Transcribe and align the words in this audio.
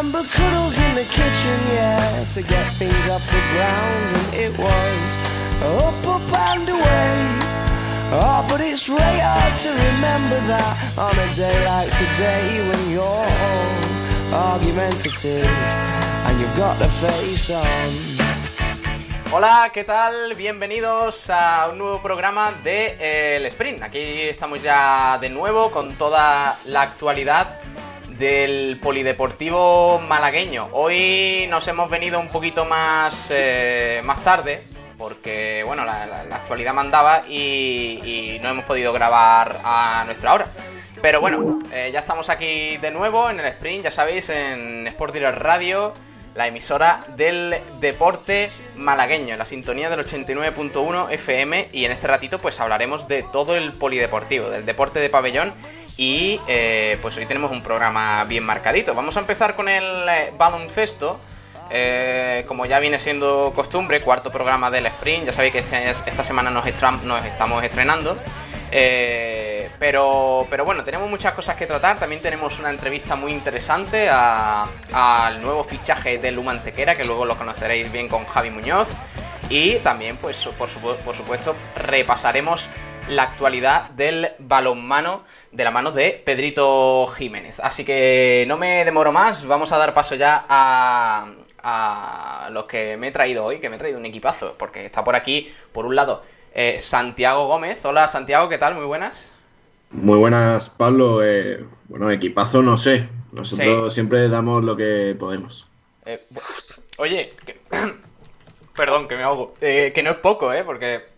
Remember 0.00 0.26
cuddles 0.30 0.78
in 0.78 0.94
the 0.94 1.04
kitchen, 1.04 1.58
yeah, 1.74 2.24
to 2.32 2.40
get 2.40 2.72
things 2.80 3.08
off 3.10 3.22
the 3.26 3.42
ground, 3.52 4.16
and 4.16 4.34
it 4.34 4.58
was 4.58 5.08
up, 5.60 6.06
up 6.08 6.32
and 6.48 6.66
away. 6.70 7.12
Oh, 8.16 8.46
but 8.48 8.62
it's 8.62 8.88
really 8.88 9.20
hard 9.20 9.54
to 9.60 9.68
remember 9.68 10.40
that 10.48 10.96
on 10.96 11.12
a 11.18 11.28
day 11.34 11.52
like 11.66 11.92
today 12.00 12.64
when 12.70 12.82
you're 12.88 13.28
argumentative 14.32 15.44
and 15.44 16.40
you've 16.40 16.56
got 16.56 16.78
the 16.78 16.88
face 16.88 17.50
on. 17.50 18.20
Hola, 19.30 19.70
¿qué 19.70 19.84
tal? 19.84 20.34
Bienvenidos 20.34 21.28
a 21.28 21.68
un 21.70 21.76
nuevo 21.76 22.00
programa 22.00 22.52
de 22.64 22.96
eh, 22.98 23.36
El 23.36 23.44
Sprint. 23.44 23.82
Aquí 23.82 24.22
estamos 24.22 24.62
ya 24.62 25.18
de 25.20 25.28
nuevo 25.28 25.70
con 25.70 25.94
toda 25.96 26.58
la 26.64 26.80
actualidad 26.80 27.60
del 28.20 28.78
polideportivo 28.82 29.98
malagueño. 30.06 30.68
Hoy 30.72 31.46
nos 31.48 31.66
hemos 31.68 31.88
venido 31.88 32.20
un 32.20 32.28
poquito 32.28 32.66
más, 32.66 33.32
eh, 33.34 34.02
más 34.04 34.20
tarde 34.20 34.62
porque 34.98 35.62
bueno, 35.64 35.86
la, 35.86 36.02
actualidad 36.30 36.74
mandaba 36.74 37.22
y, 37.26 37.98
y 38.04 38.38
no 38.42 38.50
hemos 38.50 38.66
podido 38.66 38.92
grabar 38.92 39.58
a 39.64 40.02
nuestra 40.04 40.34
hora. 40.34 40.46
Pero 41.00 41.22
bueno, 41.22 41.58
eh, 41.72 41.88
ya 41.94 42.00
estamos 42.00 42.28
aquí 42.28 42.76
de 42.76 42.90
nuevo 42.90 43.30
en 43.30 43.40
el 43.40 43.46
sprint, 43.46 43.84
ya 43.84 43.90
sabéis, 43.90 44.28
en 44.28 44.86
Sport 44.88 45.14
Direct 45.14 45.38
Radio, 45.38 45.94
la 46.34 46.46
emisora 46.46 47.00
del 47.16 47.56
deporte 47.80 48.50
malagueño, 48.76 49.32
en 49.32 49.38
la 49.38 49.46
sintonía 49.46 49.88
del 49.88 50.00
89.1 50.00 51.10
FM 51.10 51.70
y 51.72 51.86
en 51.86 51.92
este 51.92 52.06
ratito 52.06 52.38
pues 52.38 52.60
hablaremos 52.60 53.08
de 53.08 53.22
todo 53.22 53.56
el 53.56 53.72
polideportivo, 53.72 54.50
del 54.50 54.66
deporte 54.66 55.00
de 55.00 55.08
pabellón 55.08 55.54
y 56.00 56.40
eh, 56.48 56.96
pues 57.02 57.14
hoy 57.18 57.26
tenemos 57.26 57.50
un 57.50 57.62
programa 57.62 58.24
bien 58.24 58.42
marcadito. 58.42 58.94
Vamos 58.94 59.18
a 59.18 59.20
empezar 59.20 59.54
con 59.54 59.68
el 59.68 60.08
eh, 60.08 60.32
baloncesto. 60.34 61.20
Eh, 61.68 62.42
como 62.48 62.64
ya 62.64 62.78
viene 62.78 62.98
siendo 62.98 63.52
costumbre, 63.54 64.00
cuarto 64.00 64.30
programa 64.32 64.70
del 64.70 64.86
sprint. 64.86 65.26
Ya 65.26 65.32
sabéis 65.32 65.52
que 65.52 65.58
este 65.58 65.90
es- 65.90 66.02
esta 66.06 66.22
semana 66.24 66.48
nos, 66.50 66.64
estamos 66.66 67.62
estrenando. 67.62 68.16
Pero, 69.78 70.46
pero 70.48 70.64
bueno, 70.64 70.84
tenemos 70.84 71.10
muchas 71.10 71.34
cosas 71.34 71.56
que 71.56 71.66
tratar. 71.66 71.98
También 71.98 72.22
tenemos 72.22 72.58
una 72.58 72.70
entrevista 72.70 73.14
muy 73.14 73.32
interesante 73.32 74.08
al 74.08 75.42
nuevo 75.42 75.62
fichaje 75.64 76.16
de 76.16 76.32
Lumantequera, 76.32 76.94
que 76.94 77.04
luego 77.04 77.26
lo 77.26 77.36
conoceréis 77.36 77.92
bien 77.92 78.08
con 78.08 78.24
Javi 78.24 78.48
Muñoz. 78.50 78.94
Y 79.50 79.76
también, 79.80 80.16
pues, 80.16 80.48
por 80.56 80.68
supuesto, 80.68 81.54
repasaremos 81.76 82.70
la 83.10 83.24
actualidad 83.24 83.90
del 83.90 84.28
balonmano 84.38 85.24
de 85.52 85.64
la 85.64 85.70
mano 85.70 85.92
de 85.92 86.22
Pedrito 86.24 87.06
Jiménez. 87.08 87.60
Así 87.60 87.84
que 87.84 88.44
no 88.48 88.56
me 88.56 88.84
demoro 88.84 89.12
más, 89.12 89.46
vamos 89.46 89.72
a 89.72 89.78
dar 89.78 89.92
paso 89.94 90.14
ya 90.14 90.44
a, 90.48 91.32
a 91.62 92.48
los 92.52 92.64
que 92.66 92.96
me 92.96 93.08
he 93.08 93.12
traído 93.12 93.44
hoy, 93.44 93.58
que 93.58 93.68
me 93.68 93.76
he 93.76 93.78
traído 93.78 93.98
un 93.98 94.06
equipazo, 94.06 94.54
porque 94.58 94.84
está 94.84 95.02
por 95.04 95.16
aquí, 95.16 95.52
por 95.72 95.86
un 95.86 95.94
lado, 95.96 96.22
eh, 96.54 96.78
Santiago 96.78 97.46
Gómez. 97.46 97.84
Hola 97.84 98.08
Santiago, 98.08 98.48
¿qué 98.48 98.58
tal? 98.58 98.74
Muy 98.74 98.86
buenas. 98.86 99.32
Muy 99.90 100.18
buenas, 100.18 100.70
Pablo. 100.70 101.22
Eh, 101.24 101.64
bueno, 101.88 102.10
equipazo 102.10 102.62
no 102.62 102.76
sé. 102.76 103.08
Nosotros 103.32 103.88
Sí. 103.88 103.94
siempre 103.94 104.28
damos 104.28 104.64
lo 104.64 104.76
que 104.76 105.16
podemos. 105.18 105.66
Eh, 106.06 106.18
oye, 106.98 107.34
que- 107.44 107.60
perdón, 108.76 109.08
que 109.08 109.16
me 109.16 109.22
ahogo. 109.24 109.54
Eh, 109.60 109.92
que 109.94 110.02
no 110.02 110.10
es 110.10 110.16
poco, 110.18 110.52
¿eh? 110.52 110.62
Porque 110.64 111.09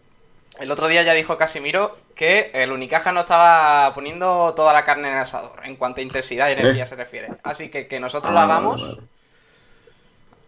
el 0.61 0.71
otro 0.71 0.89
día 0.89 1.03
ya 1.03 1.15
dijo 1.15 1.37
Casimiro 1.39 1.97
que 2.15 2.51
el 2.55 2.73
Unicaja 2.73 3.13
no 3.13 3.21
estaba 3.21 3.93
poniendo 3.95 4.53
toda 4.55 4.73
la 4.73 4.85
carne 4.85 5.09
en 5.09 5.15
el 5.15 5.21
asador 5.21 5.61
en 5.65 5.77
cuanto 5.77 6.01
a 6.01 6.05
intensidad 6.05 6.49
y 6.49 6.53
energía 6.53 6.85
¿Eh? 6.85 6.87
se 6.87 6.97
refiere. 6.97 7.33
Así 7.43 7.71
que 7.71 7.87
que 7.89 8.01
nosotros 8.01 8.33
lo 8.33 8.41
Ah, 8.41 8.45
hagamos, 8.45 8.83
vale. 8.83 8.99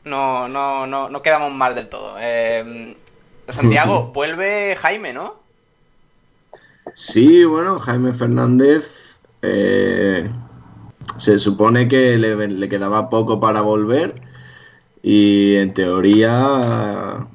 no, 0.04 0.48
no, 0.48 0.86
no, 0.86 1.08
no 1.08 1.22
quedamos 1.22 1.52
mal 1.52 1.74
del 1.74 1.88
todo. 1.88 2.16
Eh, 2.20 2.96
Santiago, 3.48 4.08
vuelve 4.14 4.76
Jaime, 4.76 5.12
¿no? 5.12 5.42
Sí, 6.94 7.44
bueno, 7.44 7.78
Jaime 7.78 8.12
Fernández 8.12 9.18
eh, 9.42 10.30
se 11.16 11.38
supone 11.38 11.88
que 11.88 12.16
le, 12.18 12.48
le 12.48 12.68
quedaba 12.68 13.08
poco 13.08 13.40
para 13.40 13.62
volver 13.62 14.20
y 15.02 15.56
en 15.56 15.74
teoría 15.74 17.26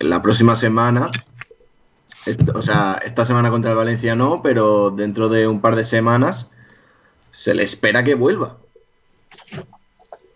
la 0.00 0.22
próxima 0.22 0.56
semana, 0.56 1.10
o 2.54 2.62
sea, 2.62 2.98
esta 3.04 3.24
semana 3.24 3.50
contra 3.50 3.70
el 3.72 3.76
Valencia 3.76 4.14
no, 4.14 4.42
pero 4.42 4.90
dentro 4.90 5.28
de 5.28 5.46
un 5.48 5.60
par 5.60 5.76
de 5.76 5.84
semanas 5.84 6.50
se 7.30 7.54
le 7.54 7.64
espera 7.64 8.04
que 8.04 8.14
vuelva. 8.16 8.58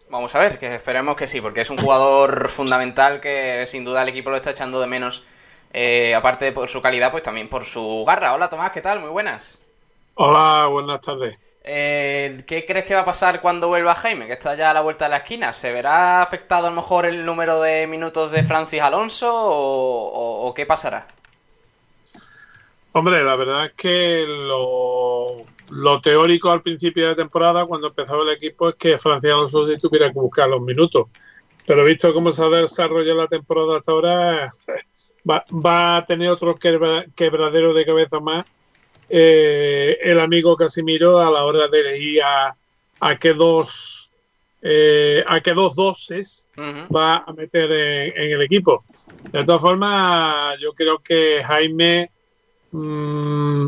Vamos 0.09 0.35
a 0.35 0.39
ver, 0.39 0.59
que 0.59 0.75
esperemos 0.75 1.17
que 1.17 1.27
sí, 1.27 1.41
porque 1.41 1.61
es 1.63 1.71
un 1.71 1.79
jugador 1.79 2.49
fundamental 2.49 3.21
que 3.21 3.65
sin 3.67 3.85
duda 3.85 4.03
el 4.03 4.09
equipo 4.09 4.31
lo 4.31 4.37
está 4.37 4.51
echando 4.51 4.81
de 4.81 4.87
menos. 4.87 5.25
eh, 5.73 6.15
aparte 6.15 6.45
de 6.47 6.53
por 6.53 6.69
su 6.69 6.81
calidad, 6.81 7.11
pues 7.11 7.23
también 7.23 7.49
por 7.49 7.65
su 7.65 8.05
garra. 8.07 8.35
Hola 8.35 8.49
Tomás, 8.49 8.71
¿qué 8.73 8.81
tal? 8.81 9.01
Muy 9.01 9.11
buenas. 9.11 9.61
Hola, 10.15 10.67
buenas 10.69 11.01
tardes. 11.01 11.39
Eh, 11.69 12.45
¿Qué 12.47 12.65
crees 12.65 12.85
que 12.85 12.95
va 12.95 13.01
a 13.01 13.05
pasar 13.05 13.41
cuando 13.41 13.69
vuelva 13.69 13.95
Jaime? 13.95 14.27
Que 14.27 14.35
está 14.35 14.55
ya 14.55 14.71
a 14.71 14.75
la 14.75 14.83
vuelta 14.83 15.07
de 15.07 15.11
la 15.11 15.17
esquina. 15.19 15.53
¿Se 15.53 15.73
verá 15.73 16.23
afectado 16.23 16.67
a 16.69 16.71
lo 16.71 16.77
mejor 16.77 17.07
el 17.07 17.25
número 17.27 17.61
de 17.61 17.87
minutos 17.89 18.31
de 18.31 18.45
Francis 18.45 18.81
Alonso 18.83 19.29
o, 19.35 20.09
o- 20.09 20.47
o 20.49 20.55
qué 20.55 20.65
pasará? 20.67 21.09
Hombre, 22.97 23.23
la 23.23 23.37
verdad 23.37 23.67
es 23.67 23.73
que 23.75 24.25
lo, 24.27 25.45
lo 25.69 26.01
teórico 26.01 26.51
al 26.51 26.63
principio 26.63 27.09
de 27.09 27.15
temporada, 27.15 27.67
cuando 27.67 27.89
empezaba 27.89 28.23
el 28.23 28.31
equipo, 28.31 28.71
es 28.71 28.77
que 28.77 28.97
Francia 28.97 29.35
Alonso 29.35 29.67
tuviera 29.77 30.11
que 30.11 30.19
buscar 30.19 30.49
los 30.49 30.63
minutos. 30.63 31.09
Pero 31.67 31.85
visto 31.85 32.15
cómo 32.15 32.33
se 32.33 32.43
ha 32.43 32.49
desarrollado 32.49 33.19
la 33.19 33.27
temporada 33.27 33.77
hasta 33.77 33.93
ahora, 33.93 34.51
va, 35.29 35.45
va 35.53 35.99
a 35.99 36.07
tener 36.07 36.31
otro 36.31 36.55
quebra- 36.55 37.05
quebradero 37.15 37.75
de 37.75 37.85
cabeza 37.85 38.19
más 38.19 38.47
eh, 39.11 39.99
el 40.03 40.19
amigo 40.19 40.57
Casimiro 40.57 41.21
a 41.21 41.31
la 41.31 41.45
hora 41.45 41.69
de 41.69 41.81
elegir 41.81 42.23
a, 42.23 42.57
a 43.01 43.19
qué 43.19 43.35
dos 43.35 44.11
eh, 44.63 45.23
a 45.27 45.41
qué 45.41 45.53
dos 45.53 45.77
doses 45.77 46.49
va 46.95 47.19
a 47.19 47.33
meter 47.35 47.71
en, 47.71 48.23
en 48.23 48.31
el 48.33 48.41
equipo. 48.43 48.85
De 49.33 49.45
todas 49.45 49.61
formas, 49.61 50.59
yo 50.61 50.73
creo 50.73 50.99
que 50.99 51.43
Jaime, 51.45 52.11
mm, 52.73 53.67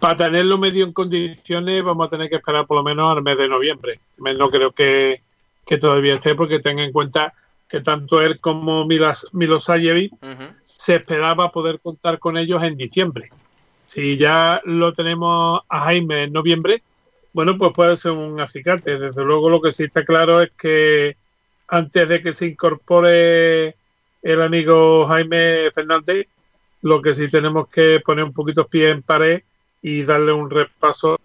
para 0.00 0.16
tenerlo 0.16 0.58
medio 0.58 0.84
en 0.84 0.92
condiciones, 0.92 1.82
vamos 1.82 2.06
a 2.06 2.10
tener 2.10 2.28
que 2.28 2.36
esperar 2.36 2.66
por 2.66 2.76
lo 2.76 2.82
menos 2.82 3.16
al 3.16 3.22
mes 3.22 3.38
de 3.38 3.48
noviembre. 3.48 4.00
No 4.18 4.50
creo 4.50 4.72
que, 4.72 5.22
que 5.66 5.78
todavía 5.78 6.14
esté, 6.14 6.34
porque 6.34 6.60
tenga 6.60 6.84
en 6.84 6.92
cuenta 6.92 7.32
que 7.68 7.80
tanto 7.80 8.20
él 8.20 8.40
como 8.40 8.84
Milas, 8.84 9.26
Milosayevic 9.32 10.12
se 10.62 10.96
esperaba 10.96 11.50
poder 11.50 11.80
contar 11.80 12.18
con 12.18 12.36
ellos 12.36 12.62
en 12.62 12.76
diciembre. 12.76 13.30
Si 13.86 14.16
ya 14.16 14.60
lo 14.64 14.92
tenemos 14.92 15.62
a 15.68 15.80
Jaime 15.80 16.24
en 16.24 16.32
noviembre, 16.32 16.82
bueno, 17.32 17.58
pues 17.58 17.72
puede 17.74 17.96
ser 17.96 18.12
un 18.12 18.40
acicate. 18.40 18.98
Desde 18.98 19.24
luego 19.24 19.50
lo 19.50 19.60
que 19.60 19.72
sí 19.72 19.84
está 19.84 20.04
claro 20.04 20.40
es 20.40 20.50
que 20.52 21.16
antes 21.68 22.08
de 22.08 22.22
que 22.22 22.32
se 22.32 22.46
incorpore 22.46 23.76
el 24.22 24.42
amigo 24.42 25.06
Jaime 25.06 25.70
Fernández, 25.74 26.28
lo 26.84 27.00
que 27.00 27.14
sí 27.14 27.30
tenemos 27.30 27.68
que 27.68 27.98
poner 28.04 28.24
un 28.24 28.34
poquito 28.34 28.66
pie 28.66 28.90
en 28.90 29.02
pared 29.02 29.42
y 29.80 30.02
darle 30.04 30.32
un 30.32 30.50
repaso 30.50 31.18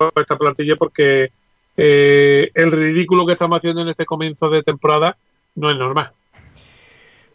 a 0.00 0.10
esta 0.20 0.36
plantilla 0.36 0.74
porque 0.74 1.30
eh, 1.76 2.50
el 2.52 2.72
ridículo 2.72 3.24
que 3.24 3.34
estamos 3.34 3.58
haciendo 3.58 3.82
en 3.82 3.88
este 3.88 4.04
comienzo 4.04 4.50
de 4.50 4.62
temporada 4.62 5.16
no 5.54 5.70
es 5.70 5.76
normal. 5.76 6.10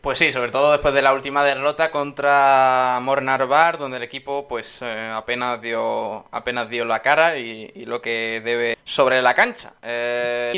Pues 0.01 0.17
sí, 0.17 0.29
sobre 0.33 0.51
todo 0.51 0.73
después 0.73 0.93
de 0.93 1.01
la 1.01 1.13
última 1.13 1.45
derrota 1.45 1.89
contra 1.89 2.99
Mornar 3.01 3.47
Bar, 3.47 3.77
donde 3.77 3.95
el 3.95 4.03
equipo 4.03 4.45
pues 4.45 4.81
eh, 4.81 5.09
apenas 5.13 5.61
dio 5.61 6.25
apenas 6.31 6.69
dio 6.69 6.83
la 6.83 7.01
cara 7.01 7.39
y, 7.39 7.71
y 7.75 7.85
lo 7.85 8.01
que 8.01 8.41
debe 8.43 8.77
sobre 8.83 9.21
la 9.21 9.33
cancha. 9.33 9.73
Eh, 9.81 10.51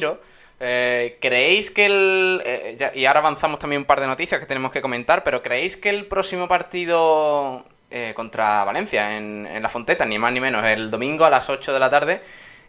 eh, 0.60 1.18
¿creéis 1.22 1.72
que 1.72 1.86
el... 1.86 2.42
eh, 2.46 2.76
ya- 2.78 2.92
y 2.96 3.06
ahora 3.06 3.20
avanzamos 3.20 3.60
también 3.60 3.82
un 3.82 3.86
par 3.86 4.00
de 4.02 4.08
noticias 4.08 4.40
que 4.40 4.46
tenemos 4.48 4.72
que 4.72 4.82
comentar, 4.82 5.24
pero 5.24 5.42
¿creéis 5.42 5.78
que 5.78 5.90
el 5.90 6.06
próximo 6.08 6.48
partido 6.48 7.66
eh, 7.92 8.14
contra 8.16 8.64
Valencia 8.66 9.18
en, 9.18 9.48
La 9.62 9.70
Fonteta, 9.70 10.06
ni 10.06 10.18
más 10.20 10.34
ni 10.34 10.40
menos, 10.40 10.64
el 10.66 10.90
domingo 10.92 11.26
a 11.26 11.30
las 11.30 11.50
8 11.50 11.74
de 11.74 11.80
la 11.80 11.90
tarde, 11.90 12.22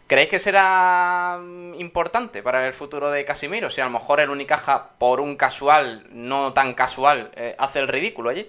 ¿Creéis 0.07 0.29
que 0.29 0.39
será 0.39 1.39
mm, 1.39 1.75
importante 1.79 2.41
para 2.41 2.65
el 2.67 2.73
futuro 2.73 3.11
de 3.11 3.25
Casimiro? 3.25 3.69
Si 3.69 3.79
a 3.81 3.85
lo 3.85 3.91
mejor 3.91 4.19
el 4.19 4.29
Unicaja, 4.31 4.91
por 4.97 5.19
un 5.21 5.35
casual, 5.35 6.07
no 6.11 6.53
tan 6.53 6.73
casual, 6.73 7.31
eh, 7.35 7.55
hace 7.59 7.79
el 7.79 7.87
ridículo 7.87 8.29
allí. 8.31 8.47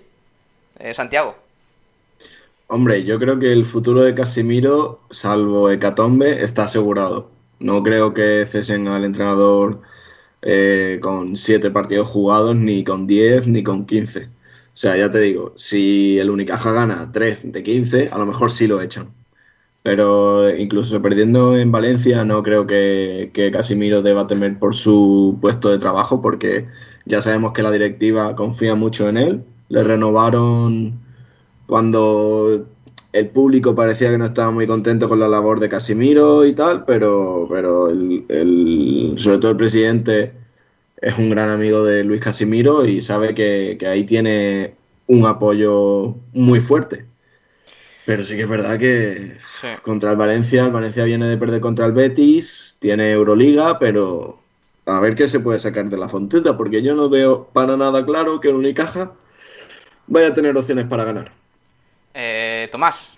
Santiago. 0.95 1.37
Hombre, 2.69 3.05
yo 3.05 3.19
creo 3.19 3.39
que 3.39 3.53
el 3.53 3.67
futuro 3.67 4.01
de 4.01 4.15
Casimiro, 4.15 5.01
salvo 5.11 5.71
Hecatombe, 5.71 6.43
está 6.43 6.65
asegurado. 6.65 7.29
No 7.61 7.83
creo 7.83 8.15
que 8.15 8.47
cesen 8.47 8.89
al 8.89 9.05
entrenador 9.05 9.83
eh, 10.43 10.99
con 11.03 11.37
siete 11.37 11.71
partidos 11.71 12.09
jugados, 12.09 12.57
ni 12.57 12.85
con 12.85 13.07
10, 13.07 13.47
ni 13.49 13.63
con 13.63 13.87
15. 13.87 14.25
O 14.27 14.31
sea, 14.73 14.97
ya 14.97 15.11
te 15.11 15.21
digo, 15.21 15.53
si 15.57 16.19
el 16.19 16.31
Unicaja 16.31 16.73
gana 16.73 17.11
3 17.13 17.53
de 17.53 17.63
15, 17.63 18.09
a 18.13 18.19
lo 18.19 18.27
mejor 18.27 18.51
sí 18.51 18.67
lo 18.67 18.81
echan. 18.81 19.13
Pero 19.83 20.55
incluso 20.57 21.01
perdiendo 21.03 21.57
en 21.57 21.73
Valencia, 21.73 22.25
no 22.25 22.43
creo 22.43 22.67
que, 22.67 23.31
que 23.35 23.51
Casimiro 23.51 24.03
deba 24.03 24.27
temer 24.27 24.59
por 24.59 24.75
su 24.75 25.39
puesto 25.41 25.71
de 25.71 25.79
trabajo, 25.79 26.21
porque 26.23 26.69
ya 27.07 27.23
sabemos 27.23 27.53
que 27.53 27.63
la 27.63 27.71
directiva 27.73 28.37
confía 28.37 28.75
mucho 28.75 29.09
en 29.09 29.17
él. 29.19 29.45
Le 29.69 29.85
renovaron 29.85 31.01
cuando 31.67 32.67
el 33.13 33.29
público 33.29 33.75
parecía 33.75 34.11
que 34.11 34.19
no 34.19 34.27
estaba 34.27 34.51
muy 34.51 34.67
contento 34.67 35.09
con 35.09 35.19
la 35.21 35.29
labor 35.29 35.61
de 35.61 35.69
Casimiro 35.69 36.45
y 36.45 36.55
tal, 36.55 36.85
pero, 36.85 37.47
pero 37.51 37.89
el, 37.89 39.15
sobre 39.17 39.39
todo 39.39 39.51
el 39.51 39.57
presidente 39.57 40.33
es 41.01 41.19
un 41.19 41.31
gran 41.31 41.49
amigo 41.49 41.85
de 41.85 42.05
Luis 42.05 42.21
Casimiro 42.21 42.85
y 42.85 43.01
sabe 43.01 43.35
que, 43.35 43.79
ahí 43.89 44.05
tiene 44.05 44.75
un 45.07 45.27
apoyo 45.27 46.17
muy 46.33 46.61
fuerte. 46.61 47.07
Pero 48.07 48.25
sí 48.25 48.37
que 48.37 48.43
es 48.43 48.49
verdad 48.49 48.79
que 48.79 49.37
contra 49.83 50.13
el 50.13 50.17
Valencia, 50.17 50.65
el 50.65 50.71
Valencia 50.71 51.05
viene 51.05 51.27
de 51.27 51.37
perder 51.37 51.61
contra 51.61 51.87
el 51.87 51.93
Betis, 51.93 52.77
tiene 52.79 53.13
Euroliga, 53.13 53.79
pero 53.79 54.41
a 54.87 55.01
ver 55.01 55.15
qué 55.15 55.29
se 55.29 55.41
puede 55.41 55.59
sacar 55.59 55.89
de 55.89 55.97
la 55.97 56.09
fonteta, 56.09 56.57
porque 56.57 56.83
yo 56.83 56.95
no 56.95 57.09
veo 57.09 57.49
para 57.53 57.77
nada 57.77 58.05
claro 58.05 58.41
que 58.41 58.49
el 58.49 58.55
Unicaja 58.55 59.13
vaya 60.07 60.29
a 60.29 60.35
tener 60.35 60.57
opciones 60.57 60.87
para 60.87 61.05
ganar. 61.05 61.33
Eh, 62.15 62.50
Tomás. 62.69 63.17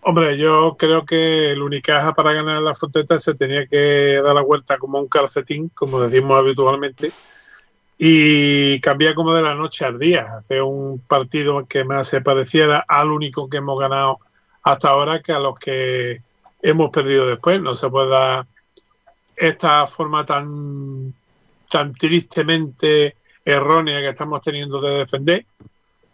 Hombre, 0.00 0.38
yo 0.38 0.76
creo 0.78 1.04
que 1.04 1.50
el 1.50 1.62
Unicaja 1.62 2.14
para 2.14 2.32
ganar 2.32 2.62
la 2.62 2.74
fonteta 2.74 3.18
se 3.18 3.34
tenía 3.34 3.66
que 3.66 4.20
dar 4.24 4.34
la 4.34 4.42
vuelta 4.42 4.78
como 4.78 4.98
un 5.00 5.08
calcetín, 5.08 5.70
como 5.70 6.00
decimos 6.00 6.36
habitualmente, 6.36 7.10
y 7.98 8.80
cambiar 8.80 9.14
como 9.14 9.34
de 9.34 9.42
la 9.42 9.54
noche 9.54 9.84
al 9.84 9.98
día. 9.98 10.38
Hacer 10.38 10.62
un 10.62 11.00
partido 11.00 11.66
que 11.66 11.84
más 11.84 12.08
se 12.08 12.20
pareciera 12.20 12.84
al 12.86 13.10
único 13.10 13.48
que 13.50 13.56
hemos 13.56 13.78
ganado 13.78 14.20
hasta 14.62 14.88
ahora 14.90 15.20
que 15.20 15.32
a 15.32 15.40
los 15.40 15.58
que 15.58 16.22
hemos 16.62 16.90
perdido 16.90 17.26
después. 17.26 17.60
No 17.60 17.74
se 17.74 17.88
puede 17.90 18.08
dar 18.08 18.46
esta 19.36 19.86
forma 19.86 20.24
tan, 20.24 21.12
tan 21.68 21.92
tristemente 21.94 23.16
errónea 23.44 24.00
que 24.00 24.08
estamos 24.08 24.42
teniendo 24.42 24.80
de 24.80 24.98
defender, 24.98 25.46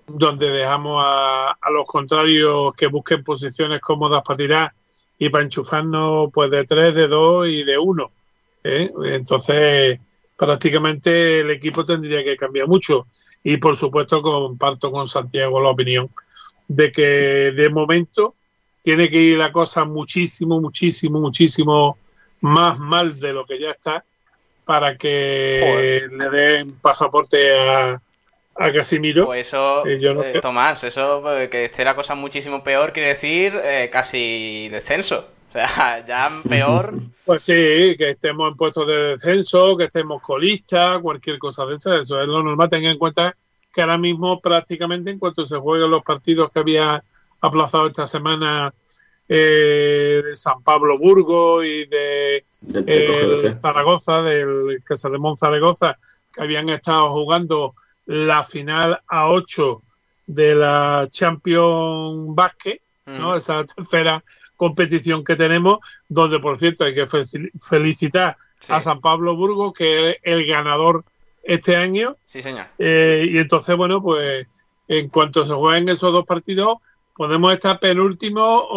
donde 0.06 0.50
dejamos 0.50 1.02
a, 1.04 1.56
los 1.72 1.86
contrarios 1.86 2.74
que 2.74 2.86
busquen 2.86 3.24
posiciones 3.24 3.80
cómodas 3.80 4.22
para 4.24 4.36
tirar 4.36 4.72
y 5.18 5.28
para 5.28 5.44
enchufarnos 5.44 6.30
pues 6.32 6.50
de 6.50 6.64
tres, 6.64 6.94
de 6.94 7.08
dos 7.08 7.48
y 7.48 7.64
de 7.64 7.78
uno. 7.78 8.10
¿eh? 8.62 8.90
Entonces, 9.06 9.98
prácticamente 10.36 11.40
el 11.40 11.50
equipo 11.50 11.84
tendría 11.84 12.22
que 12.22 12.36
cambiar 12.36 12.68
mucho. 12.68 13.06
Y 13.42 13.58
por 13.58 13.76
supuesto 13.76 14.22
comparto 14.22 14.90
con 14.90 15.06
Santiago 15.06 15.60
la 15.60 15.70
opinión 15.70 16.10
de 16.66 16.90
que 16.90 17.52
de 17.52 17.68
momento 17.70 18.34
tiene 18.82 19.08
que 19.08 19.18
ir 19.18 19.38
la 19.38 19.52
cosa 19.52 19.84
muchísimo, 19.84 20.60
muchísimo, 20.60 21.20
muchísimo 21.20 21.98
más 22.40 22.78
mal 22.78 23.18
de 23.18 23.32
lo 23.32 23.46
que 23.46 23.58
ya 23.58 23.70
está 23.70 24.04
para 24.64 24.96
que 24.96 26.08
le 26.10 26.30
den 26.30 26.72
pasaporte 26.80 27.58
a, 27.58 28.00
a 28.56 28.72
Casimiro. 28.72 29.26
Pues 29.26 29.48
eso, 29.48 29.86
eh, 29.86 29.98
eh, 30.00 30.40
Tomás, 30.40 30.84
eso 30.84 31.20
pues, 31.22 31.48
que 31.48 31.64
esté 31.64 31.84
la 31.84 31.96
cosa 31.96 32.14
muchísimo 32.14 32.62
peor 32.62 32.92
quiere 32.92 33.10
decir 33.10 33.58
eh, 33.62 33.88
casi 33.92 34.68
descenso. 34.68 35.28
O 35.48 35.52
sea, 35.52 36.04
ya 36.06 36.30
peor. 36.48 36.94
Pues 37.24 37.44
sí, 37.44 37.52
que 37.96 38.10
estemos 38.10 38.50
en 38.50 38.56
puestos 38.56 38.86
de 38.86 39.16
descenso, 39.16 39.76
que 39.76 39.84
estemos 39.84 40.22
colistas, 40.22 40.98
cualquier 41.00 41.38
cosa 41.38 41.66
de 41.66 41.74
esa. 41.74 42.00
Eso 42.00 42.20
es 42.20 42.26
lo 42.26 42.42
normal. 42.42 42.68
Tenga 42.68 42.90
en 42.90 42.98
cuenta 42.98 43.36
que 43.72 43.80
ahora 43.80 43.98
mismo 43.98 44.40
prácticamente 44.40 45.10
en 45.10 45.18
cuanto 45.18 45.44
se 45.44 45.58
jueguen 45.58 45.90
los 45.90 46.04
partidos 46.04 46.50
que 46.52 46.60
había 46.60 47.02
aplazado 47.40 47.88
esta 47.88 48.06
semana 48.06 48.72
eh, 49.28 50.22
de 50.24 50.36
San 50.36 50.62
Pablo 50.62 50.94
Burgo 50.96 51.64
y 51.64 51.86
de 51.86 52.40
Zaragoza, 53.60 54.22
del 54.22 54.82
Casademón 54.84 55.36
Zaragoza, 55.36 55.98
que 56.32 56.42
habían 56.42 56.68
estado 56.68 57.10
jugando 57.12 57.74
la 58.06 58.44
final 58.44 59.00
a 59.06 59.30
8 59.30 59.82
de 60.26 60.54
la 60.54 61.08
Champions 61.10 62.34
Basket, 62.34 62.80
¿no? 63.06 63.32
Mm. 63.32 63.36
esa 63.36 63.64
tercera 63.64 64.24
competición 64.56 65.24
que 65.24 65.36
tenemos, 65.36 65.78
donde 66.08 66.38
por 66.38 66.58
cierto 66.58 66.84
hay 66.84 66.94
que 66.94 67.06
felicitar 67.58 68.36
a 68.68 68.80
San 68.80 69.00
Pablo 69.00 69.36
Burgo, 69.36 69.72
que 69.72 70.10
es 70.10 70.16
el 70.22 70.46
ganador 70.46 71.04
este 71.42 71.76
año. 71.76 72.16
Sí, 72.22 72.40
señor. 72.40 72.66
Eh, 72.78 73.28
y 73.30 73.38
entonces, 73.38 73.76
bueno, 73.76 74.02
pues 74.02 74.46
en 74.88 75.08
cuanto 75.08 75.46
se 75.46 75.52
jueguen 75.52 75.88
esos 75.88 76.12
dos 76.12 76.24
partidos, 76.24 76.78
podemos 77.14 77.52
estar 77.52 77.78
penúltimo 77.78 78.68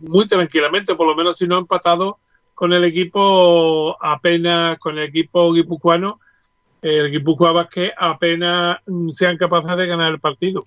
muy 0.00 0.26
tranquilamente, 0.26 0.94
por 0.94 1.06
lo 1.06 1.14
menos 1.14 1.36
si 1.36 1.46
no 1.46 1.58
empatado 1.58 2.18
con 2.54 2.72
el 2.72 2.84
equipo 2.84 3.96
apenas, 4.00 4.78
con 4.78 4.98
el 4.98 5.08
equipo 5.08 5.52
guipuzcoano, 5.52 6.20
el 6.82 7.10
Guipúzcoa 7.10 7.68
que 7.68 7.92
apenas 7.96 8.78
sean 9.08 9.38
capaces 9.38 9.76
de 9.76 9.86
ganar 9.86 10.12
el 10.12 10.20
partido. 10.20 10.66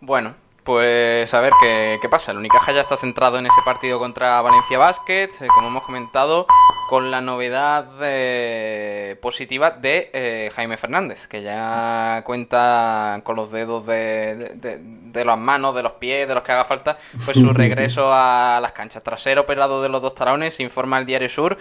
Bueno, 0.00 0.34
pues 0.64 1.32
a 1.34 1.40
ver 1.40 1.52
qué, 1.60 2.08
pasa. 2.10 2.32
El 2.32 2.38
Unicaja 2.38 2.72
ya 2.72 2.80
está 2.80 2.96
centrado 2.96 3.38
en 3.38 3.44
ese 3.44 3.60
partido 3.64 3.98
contra 3.98 4.40
Valencia 4.40 4.78
Basket, 4.78 5.28
eh, 5.40 5.46
como 5.54 5.68
hemos 5.68 5.82
comentado, 5.82 6.46
con 6.88 7.10
la 7.10 7.20
novedad 7.20 7.86
eh, 8.00 9.18
positiva 9.20 9.70
de 9.70 10.10
eh, 10.14 10.50
Jaime 10.54 10.78
Fernández, 10.78 11.26
que 11.28 11.42
ya 11.42 12.22
cuenta 12.24 13.20
con 13.24 13.36
los 13.36 13.50
dedos 13.50 13.84
de, 13.84 14.52
de, 14.54 15.24
las 15.24 15.38
manos, 15.38 15.74
de 15.74 15.82
los 15.82 15.92
pies, 15.92 16.26
de 16.26 16.34
los 16.34 16.42
que 16.42 16.52
haga 16.52 16.64
falta, 16.64 16.96
pues 17.26 17.36
su 17.36 17.48
regreso 17.52 18.10
a 18.10 18.58
las 18.62 18.72
canchas. 18.72 19.02
Tras 19.02 19.20
ser 19.20 19.38
operado 19.38 19.82
de 19.82 19.90
los 19.90 20.00
dos 20.00 20.14
talones, 20.14 20.58
informa 20.60 20.98
el 20.98 21.04
Diario 21.04 21.28
Sur. 21.28 21.58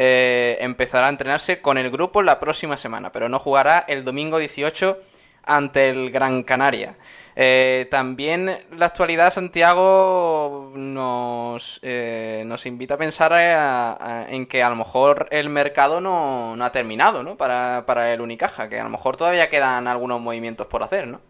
Empezará 0.00 1.06
a 1.06 1.10
entrenarse 1.10 1.60
con 1.60 1.76
el 1.76 1.90
grupo 1.90 2.22
la 2.22 2.38
próxima 2.38 2.76
semana, 2.76 3.10
pero 3.10 3.28
no 3.28 3.38
jugará 3.38 3.84
el 3.88 4.04
domingo 4.04 4.38
18 4.38 4.98
ante 5.48 5.88
el 5.88 6.10
Gran 6.10 6.42
Canaria. 6.44 6.96
Eh, 7.34 7.86
también 7.90 8.66
la 8.76 8.86
actualidad, 8.86 9.32
Santiago, 9.32 10.72
nos, 10.74 11.80
eh, 11.82 12.42
nos 12.44 12.66
invita 12.66 12.94
a 12.94 12.98
pensar 12.98 13.32
eh, 13.40 14.34
en 14.34 14.46
que 14.46 14.62
a 14.62 14.68
lo 14.68 14.76
mejor 14.76 15.28
el 15.30 15.48
mercado 15.48 16.00
no, 16.00 16.56
ha 16.60 16.72
terminado 16.72 17.22
¿no? 17.22 17.36
Para, 17.36 17.84
para, 17.86 18.12
el 18.12 18.20
Unicaja, 18.20 18.68
que 18.68 18.78
a 18.78 18.84
lo 18.84 18.90
mejor 18.90 19.16
todavía 19.16 19.48
quedan 19.48 19.86
algunos 19.86 20.20
movimientos 20.20 20.66
por 20.66 20.82
hacer, 20.82 21.06
¿no? 21.06 21.20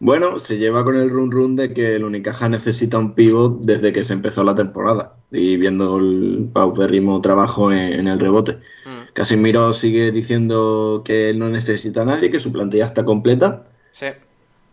Bueno, 0.00 0.38
se 0.38 0.58
lleva 0.58 0.82
con 0.82 0.96
el 0.96 1.10
run 1.10 1.30
run 1.30 1.56
de 1.56 1.72
que 1.72 1.94
el 1.94 2.04
Unicaja 2.04 2.48
necesita 2.48 2.98
un 2.98 3.14
pivot 3.14 3.60
desde 3.60 3.92
que 3.92 4.02
se 4.02 4.14
empezó 4.14 4.42
la 4.42 4.54
temporada 4.54 5.16
y 5.30 5.56
viendo 5.56 5.98
el 5.98 6.48
paupérrimo 6.52 7.20
trabajo 7.20 7.70
en, 7.70 8.08
el 8.08 8.18
rebote. 8.18 8.54
Mm. 8.86 9.12
Casimiro 9.12 9.72
sigue 9.72 10.10
diciendo 10.10 11.02
que 11.04 11.34
no 11.34 11.48
necesita 11.48 12.02
a 12.02 12.06
nadie, 12.06 12.30
que 12.30 12.38
su 12.38 12.50
plantilla 12.50 12.86
está 12.86 13.04
completa. 13.04 13.66
Sí 13.92 14.06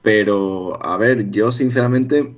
pero, 0.08 0.82
a 0.86 0.96
ver, 0.96 1.32
yo 1.32 1.52
sinceramente 1.52 2.34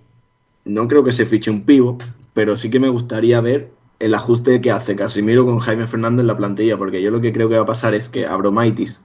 no 0.66 0.88
creo 0.88 1.04
que 1.04 1.12
se 1.12 1.28
fiche 1.28 1.52
un 1.52 1.66
pivo, 1.66 2.00
pero 2.34 2.58
sí 2.58 2.72
que 2.72 2.80
me 2.80 2.90
gustaría 2.90 3.42
ver 3.42 3.70
el 4.00 4.16
ajuste 4.16 4.60
que 4.60 4.72
hace 4.72 4.96
Casimiro 4.96 5.46
con 5.46 5.60
Jaime 5.60 5.86
Fernández 5.86 6.22
en 6.22 6.28
la 6.28 6.36
plantilla, 6.36 6.78
porque 6.80 7.00
yo 7.04 7.12
lo 7.12 7.22
que 7.22 7.32
creo 7.32 7.48
que 7.48 7.58
va 7.58 7.62
a 7.62 7.68
pasar 7.68 7.94
es 7.94 8.10
que 8.10 8.26
Abromaitis 8.26 9.02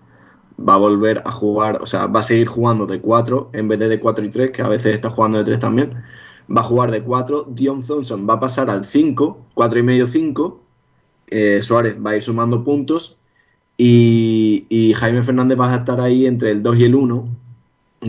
va 0.58 0.74
a 0.74 0.78
volver 0.78 1.22
a 1.24 1.32
jugar, 1.32 1.80
o 1.82 1.86
sea, 1.86 2.06
va 2.06 2.20
a 2.20 2.22
seguir 2.22 2.46
jugando 2.48 2.86
de 2.86 3.00
4 3.00 3.50
en 3.52 3.68
vez 3.68 3.78
de 3.78 3.88
de 3.88 4.00
4 4.00 4.24
y 4.24 4.30
3, 4.30 4.50
que 4.50 4.62
a 4.62 4.68
veces 4.68 4.94
está 4.94 5.10
jugando 5.10 5.38
de 5.38 5.44
3 5.44 5.60
también. 5.60 5.94
Va 6.54 6.60
a 6.60 6.64
jugar 6.64 6.90
de 6.90 7.02
4, 7.02 7.48
Dion 7.50 7.82
Thompson 7.84 8.26
va 8.28 8.34
a 8.34 8.40
pasar 8.40 8.70
al 8.70 8.84
5, 8.84 9.46
4 9.54 9.78
y 9.78 9.82
medio 9.82 10.06
5, 10.06 10.60
eh, 11.28 11.62
Suárez 11.62 11.98
va 12.04 12.10
a 12.10 12.16
ir 12.16 12.22
sumando 12.22 12.64
puntos 12.64 13.16
y, 13.76 14.66
y 14.68 14.92
Jaime 14.94 15.22
Fernández 15.22 15.58
va 15.58 15.72
a 15.72 15.76
estar 15.76 16.00
ahí 16.00 16.26
entre 16.26 16.50
el 16.50 16.62
2 16.62 16.76
y 16.78 16.84
el 16.84 16.94
1 16.94 17.44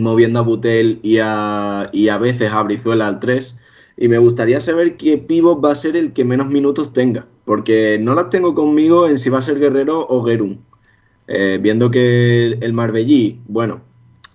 moviendo 0.00 0.38
a 0.38 0.42
Butel 0.42 1.00
y 1.02 1.18
a, 1.18 1.90
y 1.92 2.08
a 2.08 2.18
veces 2.18 2.52
a 2.52 2.62
Brizuela 2.62 3.06
al 3.06 3.20
3. 3.20 3.56
Y 3.98 4.08
me 4.08 4.18
gustaría 4.18 4.60
saber 4.60 4.96
qué 4.96 5.16
pivot 5.16 5.64
va 5.64 5.72
a 5.72 5.74
ser 5.74 5.96
el 5.96 6.12
que 6.12 6.24
menos 6.24 6.48
minutos 6.48 6.92
tenga, 6.92 7.26
porque 7.44 7.98
no 8.00 8.14
las 8.14 8.28
tengo 8.30 8.54
conmigo 8.54 9.08
en 9.08 9.18
si 9.18 9.30
va 9.30 9.38
a 9.38 9.42
ser 9.42 9.58
Guerrero 9.58 10.06
o 10.08 10.24
Gerún. 10.24 10.60
Eh, 11.28 11.58
viendo 11.60 11.90
que 11.90 12.52
el, 12.60 12.72
Marbellí, 12.72 13.40
bueno, 13.46 13.82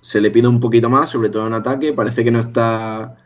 se 0.01 0.21
le 0.21 0.31
pide 0.31 0.48
un 0.48 0.60
poquito 0.60 0.89
más, 0.89 1.10
sobre 1.10 1.29
todo 1.29 1.48
en 1.48 1.53
ataque, 1.53 1.93
parece 1.93 2.24
que 2.24 2.31
no 2.31 2.39
está 2.39 3.17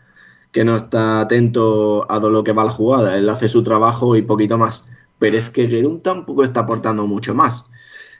que 0.51 0.63
no 0.63 0.77
está 0.77 1.21
atento 1.21 2.09
a 2.09 2.19
lo 2.19 2.43
que 2.43 2.53
va 2.53 2.63
la 2.63 2.71
jugada, 2.71 3.17
él 3.17 3.27
hace 3.29 3.49
su 3.49 3.61
trabajo 3.63 4.15
y 4.15 4.21
poquito 4.21 4.57
más. 4.57 4.85
Pero 5.19 5.37
es 5.37 5.49
que 5.49 5.67
Gerún 5.67 6.01
tampoco 6.01 6.43
está 6.43 6.61
aportando 6.61 7.05
mucho 7.07 7.35
más. 7.35 7.65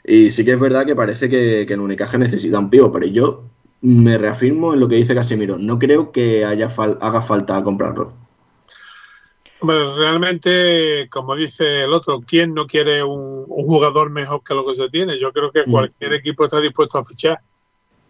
Y 0.04 0.32
sí 0.32 0.44
que 0.46 0.52
es 0.54 0.60
verdad 0.60 0.86
que 0.86 0.96
parece 0.96 1.30
que, 1.30 1.66
que 1.68 1.74
en 1.74 1.80
Unicaje 1.80 2.18
necesita 2.18 2.60
un 2.60 2.70
pivo, 2.70 2.92
pero 2.92 3.06
yo 3.08 3.44
me 3.82 4.18
reafirmo 4.18 4.74
en 4.74 4.80
lo 4.82 4.88
que 4.88 4.96
dice 4.96 5.16
Casimiro. 5.16 5.58
No 5.58 5.80
creo 5.80 6.12
que 6.12 6.44
haya 6.46 6.68
haga 6.68 7.22
falta 7.22 7.64
comprarlo. 7.64 8.14
Bueno, 9.66 9.96
realmente, 9.98 11.08
como 11.10 11.36
dice 11.36 11.86
el 11.86 11.94
otro, 11.94 12.22
¿quién 12.22 12.54
no 12.54 12.68
quiere 12.68 13.02
un, 13.02 13.46
jugador 13.48 14.12
mejor 14.12 14.44
que 14.44 14.54
lo 14.54 14.64
que 14.64 14.76
se 14.76 14.90
tiene? 14.90 15.18
Yo 15.18 15.32
creo 15.34 15.52
que 15.52 15.64
mm. 15.66 15.72
cualquier 15.72 16.14
equipo 16.14 16.44
está 16.44 16.62
dispuesto 16.62 17.00
a 17.00 17.04
fichar. 17.04 17.40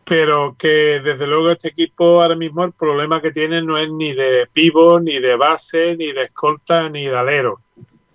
pero 0.04 0.54
que 0.60 1.00
desde 1.00 1.26
luego 1.26 1.50
este 1.50 1.70
equipo 1.70 2.22
ahora 2.22 2.36
mismo 2.36 2.66
el 2.66 2.74
problema 2.74 3.22
que 3.22 3.32
tiene 3.32 3.62
no 3.62 3.78
es 3.78 3.90
ni 3.90 4.14
de 4.14 4.48
pivo, 4.52 5.00
ni 5.00 5.20
de 5.20 5.38
base, 5.38 5.96
ni 5.96 6.12
de 6.12 6.24
escolta, 6.24 6.90
ni 6.90 7.06
de 7.06 7.18
alero. 7.18 7.62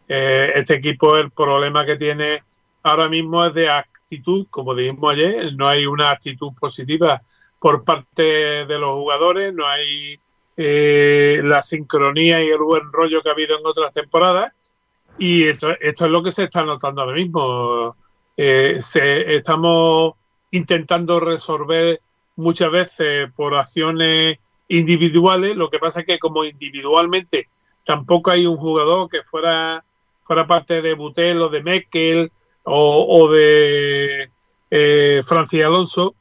Eh, 0.06 0.52
este 0.56 0.74
equipo 0.74 1.16
el 1.16 1.30
problema 1.30 1.86
que 1.86 1.96
tiene 1.96 2.42
ahora 2.82 3.08
mismo 3.08 3.46
es 3.46 3.54
de 3.54 3.70
actitud, 3.70 4.48
como 4.50 4.74
dijimos 4.74 5.14
ayer, 5.14 5.54
no 5.54 5.66
hay 5.66 5.86
una 5.86 6.10
actitud 6.10 6.52
positiva 6.60 7.22
por 7.58 7.84
parte 7.84 8.22
de 8.66 8.78
los 8.78 8.90
jugadores, 8.90 9.54
no 9.54 9.66
hay 9.66 10.20
eh, 10.62 11.40
la 11.42 11.62
sincronía 11.62 12.44
y 12.44 12.48
el 12.48 12.58
buen 12.58 12.92
rollo 12.92 13.22
que 13.22 13.30
ha 13.30 13.32
habido 13.32 13.58
en 13.58 13.64
otras 13.64 13.94
temporadas 13.94 14.52
y 15.18 15.48
esto, 15.48 15.70
es 15.80 15.98
lo 16.00 16.22
que 16.22 16.30
se 16.30 16.44
está 16.44 16.64
notando 16.64 17.00
ahora 17.00 17.14
mismo. 17.14 17.96
Eh, 18.36 18.76
se, 18.82 19.36
estamos 19.36 20.14
intentando 20.50 21.18
resolver 21.18 22.02
muchas 22.36 22.70
veces 22.70 23.32
por 23.34 23.54
acciones 23.54 24.38
individuales, 24.68 25.56
lo 25.56 25.70
que 25.70 25.78
pasa 25.78 26.00
es 26.00 26.06
que 26.06 26.18
como 26.18 26.44
individualmente 26.44 27.48
tampoco 27.86 28.30
hay 28.30 28.46
un 28.46 28.58
jugador 28.58 29.08
que 29.08 29.22
fuera 29.22 29.82
fuera 30.22 30.46
parte 30.46 30.82
de 30.82 30.92
Butel 30.92 31.40
o 31.40 31.48
de 31.48 31.62
Meckel 31.62 32.30
o, 32.64 33.30
de 33.30 34.28
eh, 34.70 35.22
Francis 35.24 35.64
Alonso, 35.64 36.14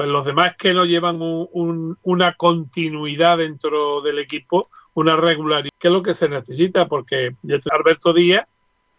pues 0.00 0.08
los 0.08 0.24
demás 0.24 0.56
que 0.56 0.72
no 0.72 0.86
llevan 0.86 1.18
una 1.20 2.34
continuidad 2.34 3.36
dentro 3.36 4.00
del 4.00 4.18
equipo, 4.18 4.70
una 4.94 5.14
regularidad, 5.14 5.74
que 5.78 5.88
es 5.88 5.92
lo 5.92 6.02
que 6.02 6.14
se 6.14 6.26
necesita, 6.26 6.88
porque 6.88 7.36
Alberto 7.70 8.14
Díaz, 8.14 8.46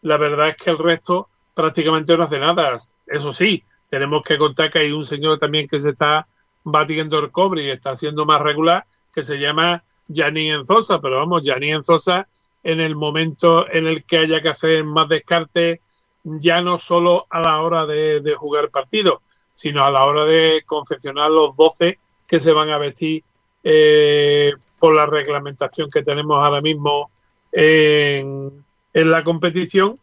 la 0.04 0.18
verdad 0.18 0.50
es 0.50 0.58
que 0.58 0.70
el 0.70 0.78
resto 0.78 1.28
prácticamente 1.56 2.16
no 2.16 2.26
hace 2.26 2.38
nada. 2.38 2.78
Eso 3.08 3.34
sí, 3.34 3.64
tenemos 3.90 4.22
que 4.22 4.38
contar 4.38 4.70
que 4.70 4.78
hay 4.78 4.92
un 4.92 5.04
señor 5.04 5.40
también 5.40 5.68
que 5.68 5.80
se 5.80 5.90
está 5.90 6.28
batiendo 6.64 7.18
el 7.18 7.32
cobre 7.32 7.64
y 7.64 7.72
está 7.72 7.96
siendo 7.96 8.28
más 8.28 8.40
regular, 8.40 8.86
que 9.12 9.24
se 9.24 9.40
llama 9.40 9.84
Janine 10.08 10.54
Enzosa, 10.54 11.02
pero 11.02 11.18
vamos, 11.18 11.42
Janine 11.44 11.78
Enzosa 11.78 12.28
en 12.62 12.80
el 12.80 12.96
momento 12.96 13.68
en 13.68 13.88
el 13.88 14.04
que 14.04 14.20
haya 14.20 14.40
que 14.40 14.50
hacer 14.50 14.84
más 14.84 15.10
descarte, 15.10 15.82
ya 16.24 16.62
no 16.62 16.78
solo 16.78 17.26
a 17.32 17.40
la 17.40 17.60
hora 17.64 17.88
de, 17.88 18.36
jugar 18.38 18.70
partido, 18.70 19.24
sino 19.62 19.84
a 19.84 19.92
la 19.92 20.06
hora 20.06 20.26
de 20.26 20.64
confeccionar 20.66 21.30
los 21.30 21.56
12 21.56 22.00
que 22.28 22.40
se 22.40 22.52
van 22.52 22.72
a 22.72 22.80
vestir 22.80 23.24
eh, 23.64 24.54
por 24.80 24.96
la 24.96 25.06
reglamentación 25.06 25.88
que 25.92 26.02
tenemos 26.02 26.44
ahora 26.44 26.62
mismo 26.62 27.12
en, 27.52 28.66
en 28.92 29.12
la 29.12 29.24
competición 29.24 30.00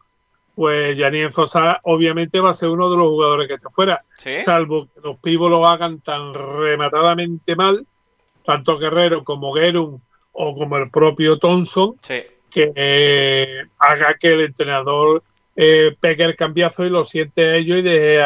pues 0.55 0.97
Janine 0.97 1.31
Fosa 1.31 1.81
obviamente 1.83 2.39
va 2.39 2.51
a 2.51 2.55
ser 2.55 2.69
uno 2.69 2.89
de 2.89 2.97
los 2.97 3.09
jugadores 3.09 3.49
que 3.49 3.55
está 3.55 3.71
fuera, 3.71 4.05
salvo 4.45 4.87
que 4.87 5.01
los 5.03 5.17
pibos 5.19 5.51
lo 5.51 5.67
hagan 5.67 6.01
tan 6.01 6.35
rematadamente 6.35 7.57
mal, 7.57 7.85
tanto 8.45 8.79
Guerrero 8.79 9.25
como 9.25 9.55
Gerun 9.55 10.01
o 10.33 10.55
como 10.55 10.77
el 10.77 10.91
propio 10.91 11.39
Thompson, 11.39 11.97
que 12.51 12.73
eh, 12.75 13.67
haga 13.79 14.15
que 14.15 14.33
el 14.33 14.41
entrenador 14.41 15.23
eh, 15.55 15.97
pegue 15.99 16.25
el 16.25 16.37
cambiazo 16.37 16.85
y 16.85 16.91
lo 16.91 17.05
siente 17.05 17.45
a 17.45 17.55
ellos 17.57 17.79
y 17.79 17.83
deje 17.83 18.21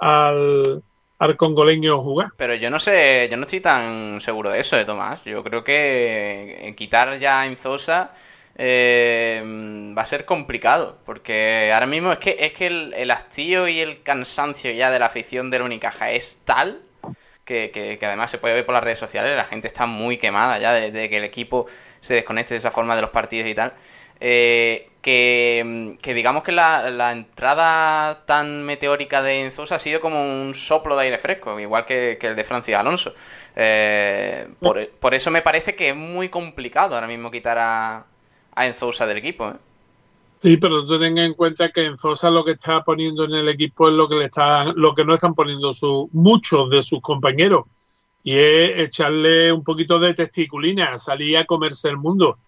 al, 0.00 0.82
al 1.18 1.36
congoleño 1.36 2.02
jugar. 2.02 2.30
Pero 2.36 2.54
yo 2.54 2.70
no 2.70 2.78
sé, 2.78 3.28
yo 3.30 3.36
no 3.36 3.42
estoy 3.42 3.60
tan 3.60 4.20
seguro 4.20 4.50
de 4.50 4.60
eso, 4.60 4.76
de 4.76 4.84
Tomás. 4.84 5.24
Yo 5.24 5.44
creo 5.44 5.62
que 5.62 6.74
quitar 6.76 7.18
ya 7.18 7.40
a 7.40 7.46
Enzosa 7.46 8.12
eh, 8.56 9.42
va 9.96 10.02
a 10.02 10.04
ser 10.06 10.26
complicado, 10.26 10.98
porque 11.06 11.70
ahora 11.72 11.86
mismo 11.86 12.12
es 12.12 12.18
que 12.18 12.36
es 12.40 12.52
que 12.52 12.66
el, 12.66 13.10
hastío 13.10 13.68
y 13.68 13.80
el 13.80 14.02
cansancio 14.02 14.70
ya 14.72 14.90
de 14.90 14.98
la 14.98 15.06
afición 15.06 15.50
del 15.50 15.62
Unicaja 15.62 16.10
es 16.10 16.40
tal 16.44 16.82
que, 17.46 17.98
además 18.02 18.30
se 18.30 18.36
puede 18.36 18.54
ver 18.54 18.66
por 18.66 18.74
las 18.74 18.84
redes 18.84 18.98
sociales, 18.98 19.34
la 19.34 19.46
gente 19.46 19.66
está 19.66 19.86
muy 19.86 20.18
quemada 20.18 20.58
ya 20.58 20.72
de, 20.74 21.08
que 21.08 21.16
el 21.16 21.24
equipo 21.24 21.66
se 22.00 22.14
desconecte 22.14 22.52
de 22.52 22.58
esa 22.58 22.70
forma 22.70 22.94
de 22.94 23.02
los 23.02 23.10
partidos 23.10 23.48
y 23.48 23.54
tal. 23.54 23.72
Eh, 24.20 24.89
que, 25.00 25.96
digamos 26.02 26.42
que 26.42 26.52
la, 26.52 27.12
entrada 27.12 28.24
tan 28.26 28.64
meteórica 28.64 29.22
de 29.22 29.42
Enzosa 29.42 29.76
ha 29.76 29.78
sido 29.78 30.00
como 30.00 30.20
un 30.22 30.54
soplo 30.54 30.96
de 30.96 31.04
aire 31.04 31.18
fresco, 31.18 31.58
igual 31.58 31.86
que, 31.86 32.18
el 32.20 32.36
de 32.36 32.44
Francis 32.44 32.74
Alonso. 32.74 33.14
Eh, 33.56 34.48
por, 34.60 34.88
por, 34.90 35.14
eso 35.14 35.30
me 35.30 35.42
parece 35.42 35.74
que 35.74 35.90
es 35.90 35.96
muy 35.96 36.28
complicado 36.28 36.94
ahora 36.94 37.06
mismo 37.06 37.30
quitar 37.30 37.58
a, 37.58 38.04
a 38.54 38.66
Enzosa 38.66 39.06
del 39.06 39.18
equipo. 39.18 39.48
¿eh? 39.48 39.54
Sí, 40.36 40.56
pero 40.56 40.86
tú 40.86 40.94
en 41.02 41.34
cuenta 41.34 41.70
que 41.70 41.84
Enzosa 41.84 42.30
lo 42.30 42.44
que 42.44 42.52
está 42.52 42.82
poniendo 42.82 43.24
en 43.24 43.34
el 43.34 43.48
equipo 43.48 43.88
es 43.88 43.94
lo 43.94 44.08
que 44.08 44.16
le 44.16 44.24
está, 44.26 44.64
lo 44.74 44.94
que 44.94 45.04
no 45.04 45.14
están 45.14 45.34
poniendo 45.34 45.74
su, 45.74 46.08
muchos 46.12 46.70
de 46.70 46.82
sus 46.82 47.00
compañeros. 47.00 47.66
Y 48.22 48.38
es 48.38 48.78
echarle 48.78 49.52
un 49.52 49.64
poquito 49.64 49.98
de 49.98 50.14
testiculina, 50.14 50.98
salir 50.98 51.36
a 51.38 51.46
comerse 51.46 51.88
el 51.88 51.96
mundo. 51.96 52.38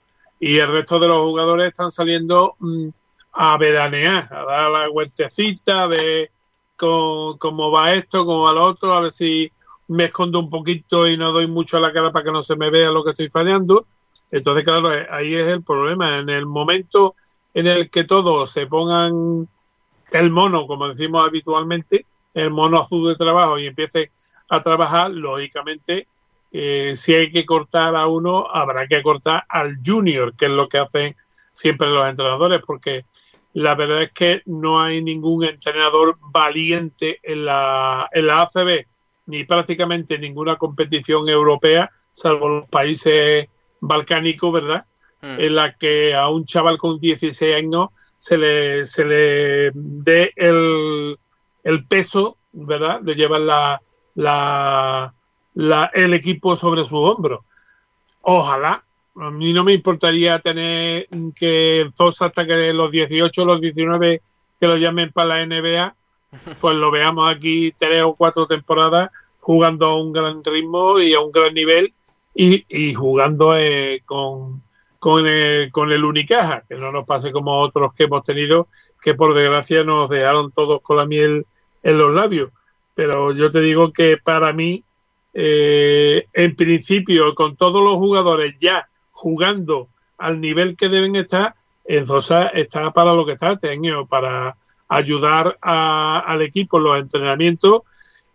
Y 0.42 0.58
el 0.58 0.72
resto 0.72 0.98
de 0.98 1.06
los 1.06 1.22
jugadores 1.22 1.68
están 1.68 1.92
saliendo 1.92 2.56
mm, 2.58 2.88
a 3.34 3.56
veranear, 3.58 4.28
a 4.34 4.44
dar 4.44 4.70
la 4.72 4.88
vueltecita, 4.88 5.84
a 5.84 5.86
ver 5.86 6.32
cómo, 6.74 7.38
cómo, 7.38 7.70
va 7.70 7.94
esto, 7.94 8.26
cómo 8.26 8.42
va 8.42 8.52
lo 8.52 8.64
otro, 8.64 8.92
a 8.92 9.02
ver 9.02 9.12
si 9.12 9.52
me 9.86 10.06
escondo 10.06 10.40
un 10.40 10.50
poquito 10.50 11.06
y 11.06 11.16
no 11.16 11.30
doy 11.30 11.46
mucho 11.46 11.76
a 11.76 11.80
la 11.80 11.92
cara 11.92 12.10
para 12.10 12.24
que 12.24 12.32
no 12.32 12.42
se 12.42 12.56
me 12.56 12.70
vea 12.70 12.90
lo 12.90 13.04
que 13.04 13.10
estoy 13.10 13.28
fallando. 13.28 13.86
Entonces, 14.32 14.64
claro, 14.64 14.90
ahí 15.10 15.32
es 15.32 15.46
el 15.46 15.62
problema. 15.62 16.18
En 16.18 16.28
el 16.28 16.44
momento 16.44 17.14
en 17.54 17.68
el 17.68 17.88
que 17.88 18.02
todos 18.02 18.50
se 18.50 18.66
pongan 18.66 19.48
el 20.10 20.30
mono, 20.32 20.66
como 20.66 20.88
decimos 20.88 21.24
habitualmente, 21.24 22.04
el 22.34 22.50
mono 22.50 22.80
azul 22.80 23.08
de 23.10 23.14
trabajo 23.14 23.60
y 23.60 23.66
empiece 23.68 24.10
a 24.48 24.60
trabajar, 24.60 25.12
lógicamente, 25.12 26.08
eh, 26.52 26.92
si 26.96 27.14
hay 27.14 27.32
que 27.32 27.46
cortar 27.46 27.96
a 27.96 28.06
uno, 28.06 28.46
habrá 28.50 28.86
que 28.86 29.02
cortar 29.02 29.44
al 29.48 29.78
junior, 29.84 30.36
que 30.36 30.46
es 30.46 30.50
lo 30.50 30.68
que 30.68 30.78
hacen 30.78 31.16
siempre 31.50 31.88
los 31.88 32.06
entrenadores, 32.06 32.60
porque 32.66 33.06
la 33.54 33.74
verdad 33.74 34.02
es 34.02 34.12
que 34.12 34.42
no 34.46 34.80
hay 34.80 35.02
ningún 35.02 35.44
entrenador 35.44 36.18
valiente 36.20 37.20
en 37.22 37.46
la, 37.46 38.08
en 38.12 38.26
la 38.26 38.42
ACB, 38.42 38.86
ni 39.26 39.44
prácticamente 39.44 40.18
ninguna 40.18 40.56
competición 40.56 41.28
europea, 41.28 41.90
salvo 42.12 42.48
los 42.48 42.68
países 42.68 43.48
balcánico, 43.80 44.52
¿verdad? 44.52 44.82
Mm. 45.22 45.40
En 45.40 45.54
la 45.54 45.74
que 45.74 46.14
a 46.14 46.28
un 46.28 46.44
chaval 46.44 46.76
con 46.76 47.00
16 47.00 47.54
años 47.54 47.88
se 48.18 48.36
le, 48.36 48.86
se 48.86 49.04
le 49.04 49.70
dé 49.74 50.32
el, 50.36 51.18
el 51.64 51.86
peso, 51.86 52.38
¿verdad? 52.52 53.00
De 53.00 53.14
llevar 53.14 53.40
la, 53.40 53.82
la, 54.14 55.14
la, 55.54 55.90
el 55.94 56.14
equipo 56.14 56.56
sobre 56.56 56.84
su 56.84 56.96
hombro. 56.96 57.44
Ojalá. 58.22 58.84
A 59.14 59.30
mí 59.30 59.52
no 59.52 59.62
me 59.62 59.74
importaría 59.74 60.38
tener 60.38 61.06
que 61.36 61.86
Zosa 61.92 62.26
hasta 62.26 62.46
que 62.46 62.72
los 62.72 62.90
18, 62.90 63.44
los 63.44 63.60
19 63.60 64.22
que 64.58 64.66
lo 64.66 64.76
llamen 64.76 65.12
para 65.12 65.44
la 65.44 65.46
NBA, 65.46 65.94
pues 66.60 66.76
lo 66.76 66.90
veamos 66.90 67.30
aquí 67.30 67.74
tres 67.76 68.04
o 68.04 68.14
cuatro 68.14 68.46
temporadas 68.46 69.10
jugando 69.40 69.86
a 69.86 70.00
un 70.00 70.12
gran 70.12 70.42
ritmo 70.44 71.00
y 71.00 71.14
a 71.14 71.20
un 71.20 71.32
gran 71.32 71.52
nivel 71.52 71.92
y, 72.34 72.94
jugando 72.94 73.56
eh, 73.56 74.02
con, 74.06 74.62
con, 74.98 75.26
el, 75.26 75.70
con 75.72 75.90
el 75.90 76.04
Unicaja, 76.04 76.62
que 76.68 76.76
no 76.76 76.92
nos 76.92 77.04
pase 77.04 77.32
como 77.32 77.60
otros 77.60 77.92
que 77.92 78.04
hemos 78.04 78.22
tenido, 78.22 78.68
que 79.02 79.14
por 79.14 79.34
desgracia 79.34 79.84
nos 79.84 80.08
dejaron 80.08 80.52
todos 80.52 80.80
con 80.80 80.96
la 80.96 81.06
miel 81.06 81.44
en 81.82 81.98
los 81.98 82.14
labios. 82.14 82.50
Pero 82.94 83.32
yo 83.32 83.50
te 83.50 83.60
digo 83.60 83.92
que 83.92 84.16
para 84.16 84.52
mí, 84.52 84.84
eh, 85.34 86.26
en 86.32 86.56
principio, 86.56 87.34
con 87.34 87.56
todos 87.56 87.82
los 87.82 87.94
jugadores 87.94 88.54
ya 88.58 88.88
jugando 89.10 89.88
al 90.18 90.40
nivel 90.40 90.76
que 90.76 90.88
deben 90.88 91.16
estar, 91.16 91.54
Enzosa 91.84 92.48
está 92.48 92.92
para 92.92 93.12
lo 93.12 93.26
que 93.26 93.32
está 93.32 93.52
este 93.52 93.78
para 94.08 94.56
ayudar 94.88 95.58
al 95.60 96.42
equipo 96.42 96.78
en 96.78 96.84
los 96.84 96.98
entrenamientos 96.98 97.82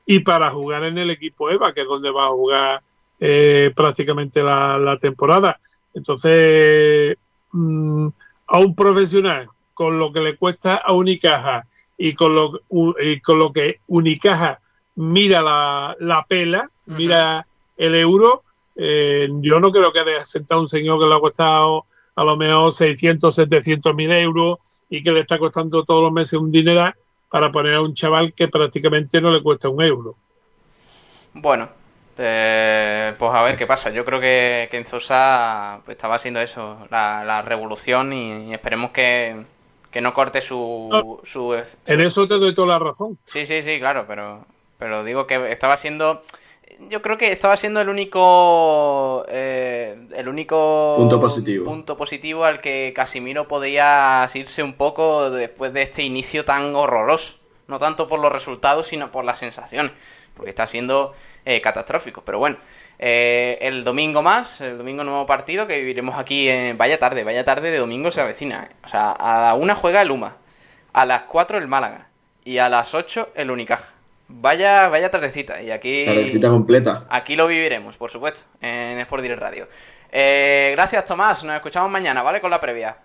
y 0.05 0.19
para 0.19 0.49
jugar 0.49 0.83
en 0.83 0.97
el 0.97 1.11
equipo 1.11 1.49
EVA, 1.49 1.73
que 1.73 1.81
es 1.81 1.87
donde 1.87 2.11
va 2.11 2.25
a 2.25 2.31
jugar 2.31 2.81
eh, 3.19 3.71
prácticamente 3.75 4.41
la, 4.41 4.97
temporada. 4.99 5.59
Entonces, 5.93 7.17
mm, 7.51 8.07
a 8.47 8.59
un 8.59 8.75
profesional 8.75 9.49
con 9.73 9.99
lo 9.99 10.11
que 10.11 10.21
le 10.21 10.35
cuesta 10.37 10.77
a 10.77 10.93
Unicaja 10.93 11.67
y 11.97 12.13
con 12.13 12.33
lo, 12.35 12.61
con 13.23 13.39
lo 13.39 13.53
que 13.53 13.81
Unicaja 13.87 14.59
mira 14.95 15.41
la, 15.41 15.95
la 15.99 16.25
pela, 16.27 16.69
mira 16.87 17.45
el 17.77 17.95
euro, 17.95 18.43
eh, 18.75 19.27
yo 19.41 19.59
no 19.59 19.71
creo 19.71 19.91
que 19.91 19.99
haya 19.99 20.25
sentado 20.25 20.61
un 20.61 20.67
señor 20.67 20.99
que 20.99 21.05
le 21.05 21.15
ha 21.15 21.19
costado 21.19 21.85
a 22.15 22.23
lo 22.23 22.35
mejor 22.35 22.71
600, 22.71 23.33
700 23.33 23.95
mil 23.95 24.11
euros 24.11 24.59
y 24.89 25.03
que 25.03 25.11
le 25.11 25.21
está 25.21 25.37
costando 25.37 25.83
todos 25.83 26.03
los 26.03 26.11
meses 26.11 26.33
un 26.33 26.51
dinero 26.51 26.93
para 27.29 27.51
poner 27.51 27.75
a 27.75 27.81
un 27.81 27.93
chaval 27.93 28.33
que 28.33 28.47
prácticamente 28.47 29.21
no 29.21 29.31
le 29.31 29.43
cuesta 29.43 29.69
un 29.69 29.81
euro. 29.83 30.15
Bueno, 31.33 31.69
eh, 32.17 33.13
pues 33.17 33.33
a 33.33 33.43
ver 33.43 33.57
qué 33.57 33.67
pasa. 33.67 33.91
Yo 33.91 34.05
creo 34.05 34.19
que, 34.19 34.67
que 34.71 34.77
en 34.77 34.85
Zosa 34.85 35.81
pues, 35.85 35.97
estaba 35.97 36.15
haciendo 36.15 36.39
eso, 36.39 36.87
la, 36.89 37.41
revolución, 37.43 38.13
y, 38.13 38.53
esperemos 38.53 38.91
que, 38.91 39.43
no 40.01 40.13
corte 40.13 40.41
su, 40.41 40.89
En 41.85 42.01
eso 42.01 42.27
te 42.27 42.35
doy 42.35 42.53
toda 42.53 42.67
la 42.67 42.79
razón. 42.79 43.17
Sí, 43.23 43.45
sí, 43.45 43.61
sí, 43.61 43.79
claro, 43.79 44.05
pero, 44.07 44.45
Pero 44.77 45.03
digo 45.03 45.25
que 45.25 45.51
estaba 45.51 45.75
siendo 45.75 46.21
yo 46.89 47.01
creo 47.01 47.17
que 47.17 47.31
estaba 47.31 47.57
siendo 47.57 47.81
el 47.81 47.89
único 47.89 49.25
eh, 49.29 49.97
el 50.15 50.27
único 50.27 50.93
punto 50.95 51.19
positivo. 51.19 51.65
punto 51.65 51.97
positivo 51.97 52.45
al 52.45 52.59
que 52.59 52.93
Casimiro 52.95 53.47
podía 53.47 54.23
asirse 54.23 54.63
un 54.63 54.73
poco 54.73 55.29
después 55.31 55.73
de 55.73 55.81
este 55.81 56.03
inicio 56.03 56.45
tan 56.45 56.75
horroroso. 56.75 57.37
No 57.67 57.79
tanto 57.79 58.07
por 58.07 58.19
los 58.19 58.31
resultados, 58.31 58.87
sino 58.87 59.11
por 59.11 59.25
las 59.25 59.39
sensaciones. 59.39 59.91
Porque 60.33 60.49
está 60.49 60.67
siendo 60.67 61.13
eh, 61.43 61.59
catastrófico. 61.59 62.21
Pero 62.23 62.39
bueno, 62.39 62.57
eh, 62.99 63.57
el 63.61 63.83
domingo 63.83 64.21
más, 64.21 64.61
el 64.61 64.77
domingo 64.77 65.03
nuevo 65.03 65.25
partido 65.25 65.67
que 65.67 65.77
viviremos 65.77 66.17
aquí 66.17 66.47
en... 66.47 66.77
Vaya 66.77 66.97
tarde, 66.97 67.23
vaya 67.23 67.43
tarde 67.43 67.69
de 67.71 67.77
domingo 67.79 68.09
se 68.09 68.21
avecina. 68.21 68.69
O 68.85 68.87
sea, 68.87 69.11
a 69.11 69.41
la 69.41 69.55
una 69.55 69.75
juega 69.75 70.01
el 70.01 70.07
Luma, 70.07 70.37
a 70.93 71.05
las 71.05 71.23
4 71.23 71.57
el 71.57 71.67
Málaga 71.67 72.07
y 72.45 72.59
a 72.59 72.69
las 72.69 72.93
8 72.93 73.31
el 73.35 73.51
Unicaja. 73.51 73.96
Vaya, 74.29 74.89
vaya 74.89 75.09
tardecita. 75.09 75.61
Y 75.61 75.71
aquí. 75.71 76.05
Tardecita 76.05 76.49
completa. 76.49 77.05
Aquí 77.09 77.35
lo 77.35 77.47
viviremos, 77.47 77.97
por 77.97 78.09
supuesto, 78.09 78.47
en 78.61 78.99
Sport 78.99 79.23
Direct 79.23 79.41
Radio. 79.41 79.67
Eh, 80.11 80.71
gracias, 80.75 81.05
Tomás. 81.05 81.43
Nos 81.43 81.55
escuchamos 81.55 81.89
mañana, 81.89 82.23
¿vale? 82.23 82.41
Con 82.41 82.51
la 82.51 82.59
previa. 82.59 82.97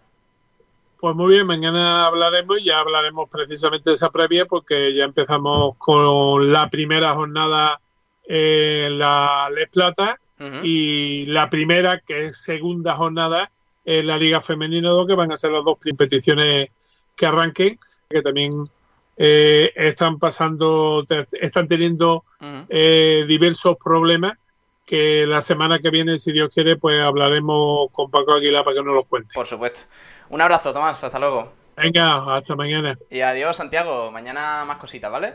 Pues 1.00 1.16
muy 1.16 1.34
bien, 1.34 1.46
mañana 1.46 2.06
hablaremos 2.06 2.60
y 2.60 2.66
ya 2.66 2.78
hablaremos 2.78 3.28
precisamente 3.28 3.90
de 3.90 3.94
esa 3.94 4.10
previa 4.10 4.46
porque 4.46 4.94
ya 4.94 5.02
empezamos 5.02 5.76
con 5.76 6.52
la 6.52 6.70
primera 6.70 7.12
jornada 7.14 7.80
en 8.24 8.98
la 8.98 9.50
Les 9.52 9.68
Plata 9.68 10.18
y 10.62 11.26
la 11.26 11.50
primera, 11.50 12.00
que 12.00 12.26
es 12.26 12.36
segunda 12.36 12.94
jornada, 12.94 13.50
en 13.84 14.06
la 14.06 14.16
Liga 14.16 14.40
Femenina 14.40 14.90
2, 14.90 15.06
que 15.06 15.14
van 15.14 15.30
a 15.30 15.36
ser 15.36 15.52
las 15.52 15.64
dos 15.64 15.78
competiciones 15.78 16.70
que 17.16 17.26
arranquen, 17.26 17.78
que 18.08 18.22
también 18.22 18.68
eh, 19.16 19.72
están 19.74 20.18
pasando, 20.18 21.04
están 21.32 21.68
teniendo 21.68 22.24
eh, 22.68 23.24
diversos 23.26 23.76
problemas 23.82 24.38
que 24.84 25.26
la 25.26 25.40
semana 25.40 25.78
que 25.78 25.90
viene, 25.90 26.18
si 26.18 26.32
Dios 26.32 26.52
quiere, 26.52 26.76
pues 26.76 27.00
hablaremos 27.00 27.90
con 27.92 28.10
Paco 28.10 28.34
Aguilar 28.34 28.64
para 28.64 28.76
que 28.76 28.82
nos 28.82 28.94
los 28.94 29.08
cuente. 29.08 29.32
Por 29.32 29.46
supuesto. 29.46 29.82
Un 30.30 30.40
abrazo, 30.40 30.72
Tomás. 30.72 31.02
Hasta 31.02 31.18
luego. 31.18 31.52
Venga, 31.76 32.36
hasta 32.36 32.54
mañana. 32.56 32.98
Y 33.10 33.20
adiós, 33.20 33.56
Santiago. 33.56 34.10
Mañana 34.10 34.64
más 34.66 34.76
cositas, 34.76 35.10
¿vale? 35.10 35.34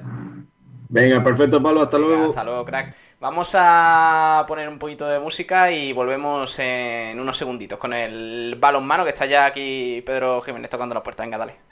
Venga, 0.90 1.24
perfecto, 1.24 1.62
Pablo. 1.62 1.82
Hasta 1.82 1.98
luego. 1.98 2.30
hasta 2.30 2.44
luego, 2.44 2.66
crack. 2.66 2.96
Vamos 3.20 3.56
a 3.58 4.46
poner 4.48 4.70
un 4.70 4.78
poquito 4.78 5.08
de 5.08 5.20
música 5.20 5.72
y 5.72 5.92
volvemos 5.92 6.60
en 6.60 7.20
unos 7.20 7.36
segunditos 7.36 7.80
con 7.80 7.94
el 7.94 8.56
balonmano 8.60 9.04
que 9.04 9.10
está 9.10 9.26
ya 9.26 9.46
aquí 9.46 10.04
Pedro 10.06 10.40
Jiménez 10.42 10.70
tocando 10.70 10.94
la 10.94 11.02
puerta. 11.02 11.24
Venga, 11.24 11.38
dale. 11.38 11.67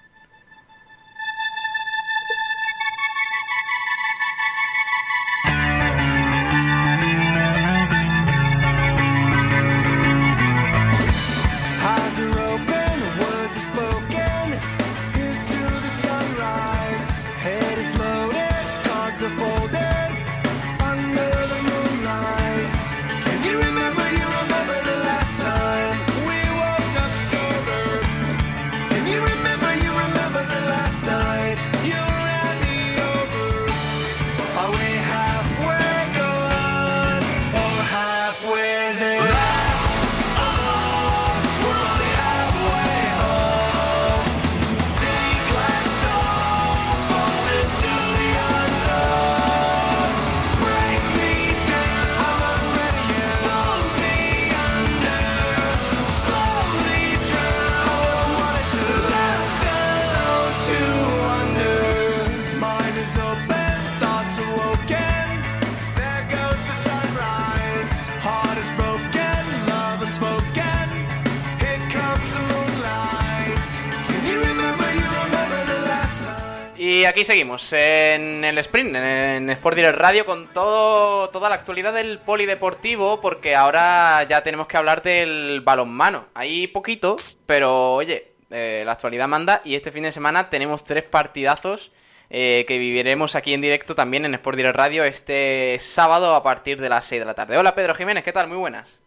Aquí 77.03 77.25
seguimos 77.25 77.73
en 77.73 78.45
el 78.45 78.57
sprint, 78.59 78.95
en 78.95 79.49
Sport 79.49 79.75
Direct 79.75 79.97
Radio, 79.97 80.25
con 80.25 80.47
todo, 80.53 81.29
toda 81.29 81.49
la 81.49 81.55
actualidad 81.55 81.93
del 81.93 82.19
polideportivo, 82.19 83.19
porque 83.19 83.55
ahora 83.55 84.23
ya 84.23 84.43
tenemos 84.43 84.67
que 84.67 84.77
hablar 84.77 85.01
del 85.01 85.61
balonmano. 85.61 86.27
Hay 86.33 86.67
poquito, 86.67 87.17
pero 87.45 87.95
oye, 87.95 88.35
eh, 88.51 88.83
la 88.85 88.93
actualidad 88.93 89.27
manda 89.27 89.61
y 89.65 89.75
este 89.75 89.91
fin 89.91 90.03
de 90.03 90.11
semana 90.11 90.49
tenemos 90.49 90.83
tres 90.83 91.03
partidazos 91.03 91.91
eh, 92.29 92.63
que 92.67 92.77
viviremos 92.77 93.35
aquí 93.35 93.53
en 93.53 93.61
directo 93.61 93.95
también 93.95 94.23
en 94.25 94.35
Sport 94.35 94.57
Direct 94.57 94.77
Radio 94.77 95.03
este 95.03 95.77
sábado 95.79 96.35
a 96.35 96.43
partir 96.43 96.79
de 96.79 96.89
las 96.89 97.05
6 97.05 97.21
de 97.21 97.25
la 97.25 97.33
tarde. 97.33 97.57
Hola 97.57 97.75
Pedro 97.75 97.95
Jiménez, 97.95 98.23
¿qué 98.23 98.31
tal? 98.31 98.47
Muy 98.47 98.57
buenas. 98.57 99.01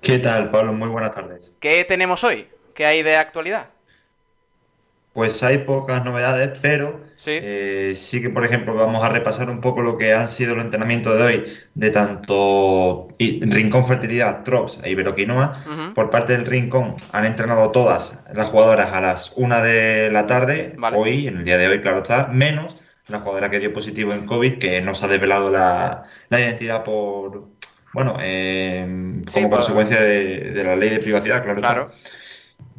¿Qué 0.00 0.18
tal, 0.18 0.50
Pablo? 0.50 0.72
Muy 0.72 0.88
buenas 0.88 1.10
tardes. 1.10 1.52
¿Qué 1.60 1.84
tenemos 1.84 2.24
hoy? 2.24 2.48
¿Qué 2.74 2.86
hay 2.86 3.02
de 3.02 3.16
actualidad? 3.16 3.68
Pues 5.12 5.42
hay 5.42 5.58
pocas 5.58 6.04
novedades, 6.04 6.58
pero 6.62 7.00
eh, 7.26 7.92
¿Sí? 7.94 8.22
que, 8.22 8.30
por 8.30 8.44
ejemplo, 8.44 8.74
vamos 8.74 9.04
a 9.04 9.10
repasar 9.10 9.50
un 9.50 9.60
poco 9.60 9.82
lo 9.82 9.98
que 9.98 10.14
han 10.14 10.28
sido 10.28 10.54
los 10.54 10.64
entrenamientos 10.64 11.18
de 11.18 11.22
hoy 11.22 11.44
de 11.74 11.90
tanto 11.90 13.08
Rincón 13.18 13.86
Fertilidad, 13.86 14.42
Trops 14.44 14.80
e 14.82 14.90
Iberoquinoa. 14.90 15.92
Por 15.94 16.10
parte 16.10 16.32
del 16.32 16.46
Rincón 16.46 16.96
han 17.12 17.26
entrenado 17.26 17.70
todas 17.72 18.22
las 18.32 18.48
jugadoras 18.48 18.92
a 18.92 19.00
las 19.00 19.34
1 19.36 19.62
de 19.62 20.10
la 20.10 20.26
tarde, 20.26 20.76
hoy, 20.94 21.26
en 21.26 21.38
el 21.38 21.44
día 21.44 21.58
de 21.58 21.68
hoy, 21.68 21.82
claro 21.82 21.98
está, 21.98 22.28
menos 22.28 22.76
la 23.08 23.18
jugadora 23.18 23.50
que 23.50 23.58
dio 23.58 23.72
positivo 23.72 24.12
en 24.12 24.24
COVID, 24.24 24.58
que 24.58 24.80
nos 24.80 25.02
ha 25.02 25.08
desvelado 25.08 25.50
la, 25.50 26.04
identidad 26.30 26.84
por, 26.84 27.48
bueno, 27.92 28.16
eh, 28.20 29.22
como 29.32 29.50
consecuencia 29.50 30.00
de, 30.00 30.62
la 30.64 30.76
ley 30.76 30.90
de 30.90 31.00
privacidad, 31.00 31.42
claro, 31.42 31.60
claro. 31.60 31.90
está. 31.92 32.19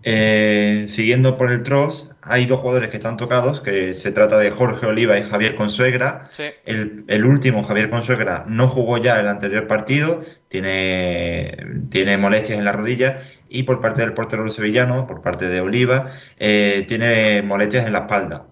Eh, 0.03 0.85
siguiendo 0.87 1.37
por 1.37 1.51
el 1.51 1.63
Tross, 1.63 2.15
hay 2.21 2.45
dos 2.45 2.59
jugadores 2.59 2.89
que 2.89 2.97
están 2.97 3.17
tocados, 3.17 3.61
que 3.61 3.93
se 3.93 4.11
trata 4.11 4.37
de 4.37 4.49
Jorge 4.49 4.85
Oliva 4.85 5.19
y 5.19 5.23
Javier 5.23 5.55
Consuegra. 5.55 6.29
El, 6.65 7.25
último, 7.25 7.63
Javier 7.63 7.89
Consuegra, 7.89 8.45
no 8.47 8.67
jugó 8.67 8.97
ya 8.97 9.19
el 9.19 9.27
anterior 9.27 9.67
partido, 9.67 10.21
tiene, 10.47 11.57
tiene 11.89 12.17
molestias 12.17 12.57
en 12.57 12.65
la 12.65 12.71
rodilla. 12.71 13.21
Y 13.49 13.63
por 13.63 13.81
parte 13.81 14.01
del 14.01 14.13
portero 14.13 14.47
sevillano, 14.47 15.07
por 15.07 15.21
parte 15.21 15.49
de 15.49 15.59
Oliva, 15.59 16.11
eh, 16.39 16.85
tiene 16.87 17.41
molestias 17.41 17.85
en 17.85 17.93
la 17.93 17.99
espalda. 17.99 18.45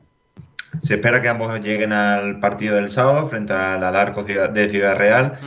Se 0.80 0.96
espera 0.96 1.22
que 1.22 1.30
ambos 1.30 1.60
lleguen 1.62 1.94
al 1.94 2.40
partido 2.40 2.76
del 2.76 2.90
sábado 2.90 3.26
frente 3.26 3.54
al, 3.54 3.84
arco 3.84 4.24
de 4.24 4.70
Ciudad 4.70 4.98
Real, 4.98 5.40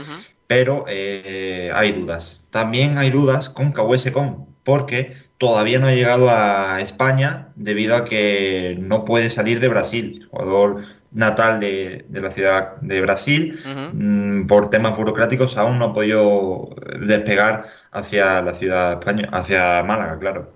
pero 0.46 0.84
eh, 0.88 1.70
hay 1.74 1.92
dudas. 1.92 2.48
También 2.50 2.98
hay 2.98 3.10
dudas 3.10 3.50
con 3.50 3.72
Cahuesecon, 3.72 4.46
porque 4.64 5.16
todavía 5.42 5.80
no 5.80 5.88
ha 5.88 5.92
llegado 5.92 6.30
a 6.30 6.80
España 6.80 7.48
debido 7.56 7.96
a 7.96 8.04
que 8.04 8.76
no 8.78 9.04
puede 9.04 9.28
salir 9.28 9.58
de 9.58 9.66
Brasil, 9.66 10.28
jugador 10.30 10.84
natal 11.10 11.58
de, 11.58 12.04
la 12.12 12.30
ciudad 12.30 12.76
de 12.80 13.00
Brasil, 13.00 13.58
mm, 13.92 14.46
por 14.46 14.70
temas 14.70 14.96
burocráticos 14.96 15.56
aún 15.56 15.80
no 15.80 15.86
ha 15.86 15.94
podido 15.94 16.76
despegar 17.00 17.66
hacia 17.90 18.40
la 18.40 18.54
ciudad 18.54 18.92
española, 18.92 19.30
hacia 19.32 19.82
Málaga, 19.82 20.16
claro. 20.20 20.52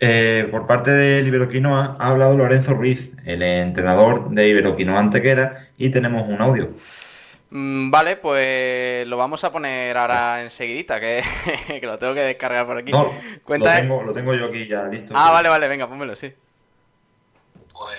Eh, 0.00 0.48
por 0.50 0.66
parte 0.66 0.92
del 0.92 1.26
Iberoquinoa 1.26 1.98
ha 2.00 2.08
hablado 2.08 2.38
Lorenzo 2.38 2.72
Ruiz, 2.72 3.10
el 3.26 3.42
entrenador 3.42 4.30
de 4.30 4.48
Iberoquinoa 4.48 4.98
Antequera, 4.98 5.68
y 5.76 5.90
tenemos 5.90 6.26
un 6.26 6.40
audio. 6.40 6.70
Mm, 7.50 7.90
vale, 7.90 8.16
pues 8.16 9.06
lo 9.06 9.16
vamos 9.16 9.44
a 9.44 9.52
poner 9.52 9.96
ahora 9.96 10.42
enseguidita, 10.42 10.98
que, 10.98 11.22
que 11.80 11.86
lo 11.86 11.98
tengo 11.98 12.14
que 12.14 12.20
descargar 12.20 12.66
por 12.66 12.78
aquí. 12.78 12.90
No, 12.90 13.14
lo, 13.46 13.64
tengo, 13.64 14.02
lo 14.02 14.12
tengo 14.12 14.34
yo 14.34 14.46
aquí 14.46 14.66
ya 14.66 14.84
listo. 14.84 15.14
Ah, 15.16 15.30
vale, 15.30 15.48
vale, 15.48 15.68
venga, 15.68 15.88
pónmelo, 15.88 16.16
sí. 16.16 16.32
Pues 17.72 17.98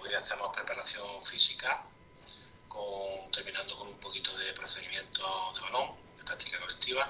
hoy 0.00 0.14
hacemos 0.14 0.54
preparación 0.54 1.06
física, 1.22 1.82
con, 2.66 3.30
terminando 3.32 3.76
con 3.76 3.88
un 3.88 4.00
poquito 4.00 4.36
de 4.36 4.52
procedimiento 4.54 5.22
de 5.54 5.60
balón, 5.60 5.90
de 6.16 6.24
práctica 6.24 6.58
colectiva. 6.58 7.08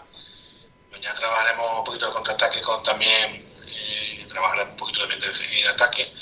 Mañana 0.91 1.15
trabajaremos 1.15 1.79
un 1.79 1.85
poquito 1.85 2.07
de 2.09 2.13
contraataque 2.13 2.61
con 2.61 2.83
también, 2.83 3.47
eh, 3.67 4.25
trabajaremos 4.29 4.73
un 4.73 4.77
poquito 4.77 5.01
también 5.01 5.21
de 5.21 5.69
ataque 5.69 6.13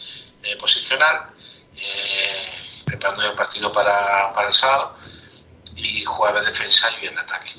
eh, 0.44 0.56
posicional. 0.56 1.34
Eh, 1.74 2.55
preparando 2.96 3.30
el 3.30 3.34
partido 3.34 3.70
para, 3.72 4.32
para 4.32 4.48
el 4.48 4.54
sábado 4.54 4.96
y 5.74 6.04
jueves 6.04 6.46
defensa 6.46 6.90
y 6.96 7.00
viernes 7.00 7.22
ataque. 7.22 7.52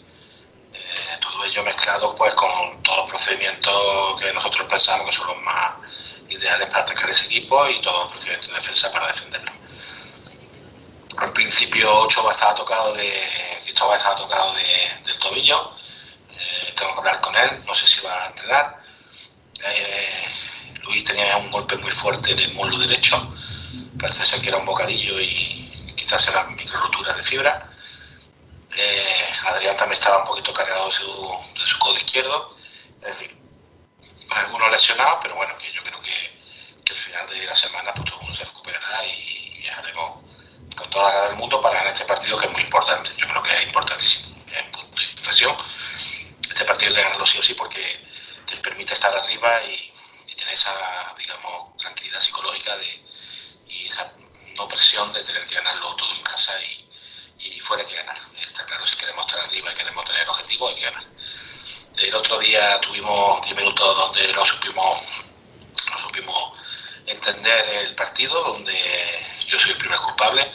Eh, 0.73 1.17
todo 1.21 1.43
ello 1.45 1.63
mezclado 1.63 2.15
pues 2.15 2.33
con 2.33 2.81
todos 2.83 2.97
los 2.99 3.09
procedimientos 3.09 4.19
que 4.19 4.33
nosotros 4.33 4.67
pensamos 4.69 5.09
que 5.09 5.15
son 5.15 5.27
los 5.27 5.37
más 5.41 5.75
ideales 6.29 6.67
para 6.67 6.81
atacar 6.81 7.09
ese 7.09 7.25
equipo 7.25 7.67
y 7.69 7.81
todos 7.81 8.03
los 8.03 8.11
procedimientos 8.11 8.49
de 8.49 8.55
defensa 8.55 8.91
para 8.91 9.07
defenderlo. 9.07 9.51
Al 11.17 11.33
principio 11.33 11.91
Ocho 12.01 12.29
estaba 12.31 12.53
tocado 12.53 12.93
de 12.93 13.61
Cristóbal 13.63 13.97
estaba 13.97 14.15
tocado 14.15 14.53
de, 14.53 14.91
del 15.05 15.19
tobillo. 15.19 15.73
Eh, 16.31 16.73
tengo 16.75 16.93
que 16.93 16.99
hablar 16.99 17.21
con 17.21 17.35
él, 17.35 17.59
no 17.65 17.73
sé 17.73 17.87
si 17.87 18.01
va 18.01 18.23
a 18.23 18.27
entrenar. 18.27 18.77
Eh, 19.63 20.25
Luis 20.83 21.03
tenía 21.03 21.37
un 21.37 21.51
golpe 21.51 21.75
muy 21.77 21.91
fuerte 21.91 22.31
en 22.31 22.39
el 22.39 22.53
muslo 22.53 22.77
derecho. 22.77 23.33
Parece 23.99 24.25
ser 24.25 24.41
que 24.41 24.49
era 24.49 24.57
un 24.57 24.65
bocadillo 24.65 25.19
y 25.19 25.93
quizás 25.95 26.27
era 26.27 26.43
micro 26.43 26.79
rotura 26.79 27.13
de 27.13 27.23
fibra. 27.23 27.69
Eh, 28.75 29.33
Adrián 29.45 29.75
también 29.75 29.97
estaba 29.97 30.19
un 30.19 30.27
poquito 30.27 30.53
cargado 30.53 30.87
de 30.87 30.93
su, 30.93 31.37
de 31.59 31.65
su 31.65 31.79
codo 31.79 31.97
izquierdo. 31.97 32.55
Es 33.01 33.17
decir, 33.17 33.37
algunos 34.29 34.69
lesionados, 34.71 35.17
pero 35.21 35.35
bueno, 35.35 35.55
que 35.57 35.71
yo 35.73 35.81
creo 35.83 35.99
que, 36.01 36.81
que 36.85 36.93
al 36.93 36.99
final 36.99 37.27
de 37.27 37.45
la 37.45 37.55
semana 37.55 37.93
pues 37.93 38.05
todo 38.05 38.19
el 38.19 38.25
mundo 38.25 38.37
se 38.37 38.45
recuperará 38.45 39.05
y 39.05 39.57
viajaremos 39.61 40.19
con 40.75 40.89
toda 40.91 41.05
la 41.05 41.11
gana 41.15 41.27
del 41.29 41.37
mundo 41.37 41.59
para 41.59 41.75
ganar 41.75 41.93
este 41.93 42.05
partido 42.05 42.37
que 42.37 42.45
es 42.45 42.51
muy 42.51 42.61
importante. 42.61 43.09
Yo 43.17 43.27
creo 43.27 43.41
que 43.41 43.55
es 43.55 43.63
importantísimo 43.63 44.35
en 44.53 44.71
punto 44.71 44.95
de 44.95 45.05
inflexión. 45.05 45.57
Este 46.49 46.65
partido 46.65 46.89
hay 46.89 46.95
que 46.97 47.03
ganarlo 47.03 47.25
sí 47.25 47.39
o 47.39 47.41
sí 47.43 47.55
porque 47.55 48.05
te 48.45 48.57
permite 48.57 48.93
estar 48.93 49.15
arriba 49.15 49.63
y, 49.63 49.91
y 50.27 50.35
tener 50.35 50.53
esa, 50.53 51.15
digamos, 51.17 51.75
tranquilidad 51.77 52.19
psicológica 52.19 52.77
de, 52.77 53.01
esa 53.85 54.11
no 54.57 54.67
presión 54.67 55.11
de 55.13 55.23
tener 55.23 55.45
que 55.45 55.55
ganarlo 55.55 55.95
todo 55.95 56.11
en 56.15 56.21
casa 56.23 56.53
y, 56.61 56.87
y 57.39 57.59
fuera 57.59 57.85
que 57.85 57.95
ganar. 57.95 58.17
Está 58.45 58.65
claro, 58.65 58.85
si 58.85 58.95
queremos 58.95 59.25
estar 59.25 59.43
arriba 59.43 59.71
y 59.71 59.75
queremos 59.75 60.05
tener 60.05 60.27
objetivos, 60.27 60.69
hay 60.69 60.75
que 60.75 60.85
ganar. 60.85 61.03
El 61.97 62.15
otro 62.15 62.39
día 62.39 62.79
tuvimos 62.81 63.41
10 63.43 63.55
minutos 63.55 63.97
donde 63.97 64.31
no 64.31 64.45
supimos, 64.45 65.25
no 65.91 65.99
supimos 65.99 66.53
entender 67.05 67.69
el 67.69 67.95
partido, 67.95 68.43
donde 68.43 69.25
yo 69.47 69.59
soy 69.59 69.71
el 69.71 69.77
primer 69.77 69.97
culpable, 69.99 70.51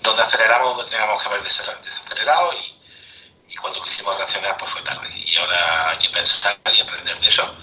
donde 0.00 0.22
aceleramos 0.22 0.76
donde 0.76 0.90
teníamos 0.90 1.22
que 1.22 1.28
haber 1.28 1.42
desacelerado 1.42 2.52
y, 2.54 3.52
y 3.52 3.56
cuando 3.56 3.82
quisimos 3.82 4.16
reaccionar 4.16 4.56
pues 4.56 4.70
fue 4.70 4.82
tarde. 4.82 5.08
Y 5.16 5.36
ahora 5.36 5.90
hay 5.90 5.98
que 5.98 6.10
pensar 6.10 6.58
y 6.74 6.80
aprender 6.80 7.18
de 7.18 7.26
eso 7.26 7.56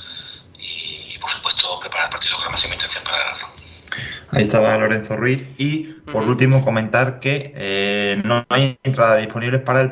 y, 0.58 1.14
y 1.14 1.18
por 1.18 1.30
supuesto 1.30 1.80
preparar 1.80 2.06
el 2.06 2.12
partido 2.12 2.36
con 2.36 2.46
la 2.46 2.52
máxima 2.52 2.76
intención 2.76 3.04
para 3.04 3.18
ganarlo. 3.18 3.63
Ahí 4.34 4.44
estaba 4.44 4.78
Lorenzo 4.78 5.16
Ruiz. 5.18 5.56
Y 5.58 5.96
por 6.12 6.24
último, 6.24 6.64
comentar 6.64 7.20
que 7.20 7.54
eh, 7.56 8.22
no 8.26 8.46
hay 8.50 8.78
entradas 8.84 9.20
disponibles 9.20 9.62
para 9.62 9.82
el 9.82 9.92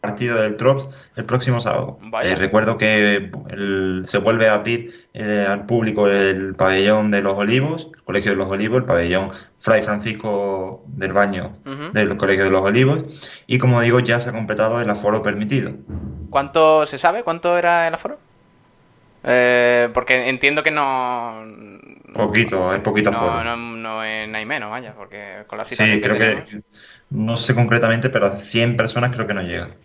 partido 0.00 0.40
del 0.40 0.56
Trops 0.56 0.88
el 1.16 1.24
próximo 1.24 1.60
sábado. 1.60 1.98
Eh, 2.22 2.34
recuerdo 2.36 2.78
que 2.78 3.30
el, 3.50 4.02
se 4.04 4.18
vuelve 4.18 4.48
a 4.48 4.54
abrir 4.54 5.08
eh, 5.14 5.46
al 5.48 5.66
público 5.66 6.08
el 6.08 6.54
pabellón 6.54 7.10
de 7.10 7.22
los 7.22 7.36
Olivos, 7.36 7.88
el 7.94 8.02
Colegio 8.02 8.32
de 8.32 8.36
los 8.36 8.48
Olivos, 8.48 8.78
el 8.78 8.84
pabellón 8.84 9.30
Fray 9.58 9.82
Francisco 9.82 10.84
del 10.86 11.12
Baño 11.12 11.56
del 11.92 12.16
Colegio 12.16 12.44
de 12.44 12.50
los 12.50 12.62
Olivos. 12.62 13.04
Y 13.46 13.58
como 13.58 13.80
digo, 13.80 14.00
ya 14.00 14.20
se 14.20 14.30
ha 14.30 14.32
completado 14.32 14.80
el 14.80 14.90
aforo 14.90 15.22
permitido. 15.22 15.72
¿Cuánto 16.30 16.86
se 16.86 16.98
sabe? 16.98 17.22
¿Cuánto 17.22 17.56
era 17.56 17.88
el 17.88 17.94
aforo? 17.94 18.18
Eh, 19.28 19.88
porque 19.92 20.28
entiendo 20.28 20.62
que 20.62 20.70
no. 20.70 21.42
Poquito, 22.12 22.68
hay 22.70 22.80
poquito 22.80 23.10
aforo. 23.10 23.38
No, 23.38 23.44
no, 23.44 23.56
no, 23.56 24.02
es- 24.04 24.28
no 24.28 24.36
hay 24.38 24.44
menos, 24.46 24.70
vaya, 24.70 24.94
porque 24.94 25.44
con 25.46 25.58
la 25.58 25.64
Sí, 25.70 25.76
situación 25.76 26.00
que 26.00 26.08
creo 26.08 26.16
tenemos. 26.18 26.48
que 26.48 26.62
no 27.10 27.36
sé 27.36 27.54
concretamente, 27.54 28.08
pero 28.10 28.26
a 28.26 28.36
100 28.38 28.76
personas 28.76 29.14
creo 29.14 29.26
que 29.26 29.34
no 29.34 29.42
llega. 29.42 29.76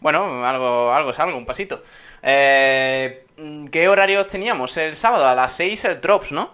Bueno, 0.00 0.44
algo, 0.46 0.92
algo 0.92 1.10
es 1.10 1.18
algo, 1.18 1.36
un 1.36 1.46
pasito. 1.46 1.82
Eh, 2.22 3.24
¿Qué 3.70 3.88
horarios 3.88 4.26
teníamos? 4.26 4.76
El 4.76 4.96
sábado 4.96 5.26
a 5.26 5.34
las 5.34 5.52
6 5.54 5.84
el 5.84 6.00
Drops, 6.00 6.32
¿no? 6.32 6.50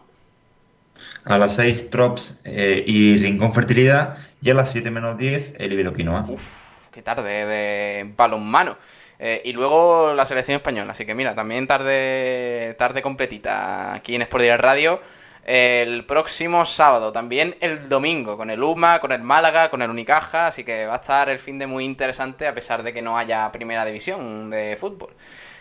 A 1.24 1.38
las 1.38 1.56
6 1.56 1.90
Trops 1.90 2.40
eh, 2.44 2.84
y 2.87 3.16
Rincón 3.18 3.52
Fertilidad 3.52 4.16
y 4.40 4.50
a 4.50 4.54
las 4.54 4.70
7 4.70 4.90
menos 4.92 5.18
10 5.18 5.52
el 5.58 5.72
Iberoquinoa. 5.72 6.26
Uf, 6.26 6.88
qué 6.90 7.02
tarde 7.02 7.44
de 7.46 8.12
balonmano. 8.16 8.78
Eh, 9.18 9.42
y 9.44 9.53
luego 9.53 10.12
la 10.14 10.24
selección 10.24 10.57
española. 10.57 10.92
Así 10.92 11.07
que 11.07 11.14
mira, 11.14 11.35
también 11.35 11.66
tarde, 11.66 12.74
tarde 12.79 13.03
completita 13.03 13.94
aquí 13.94 14.14
en 14.14 14.22
Sport 14.22 14.44
Radio. 14.59 15.00
El 15.44 16.07
próximo 16.07 16.64
sábado, 16.64 17.12
también 17.12 17.57
el 17.61 17.88
domingo, 17.88 18.37
con 18.38 18.48
el 18.50 18.62
UMA, 18.62 18.98
con 18.98 19.12
el 19.12 19.22
Málaga, 19.22 19.68
con 19.68 19.83
el 19.83 19.90
Unicaja. 19.90 20.46
Así 20.46 20.64
que 20.64 20.87
va 20.87 20.94
a 20.94 20.96
estar 20.96 21.29
el 21.29 21.38
fin 21.38 21.59
de 21.59 21.66
muy 21.66 21.85
interesante 21.85 22.46
a 22.46 22.55
pesar 22.55 22.83
de 22.83 22.92
que 22.92 23.03
no 23.03 23.18
haya 23.18 23.53
primera 23.53 23.85
división 23.85 24.48
de 24.50 24.77
fútbol. 24.77 25.14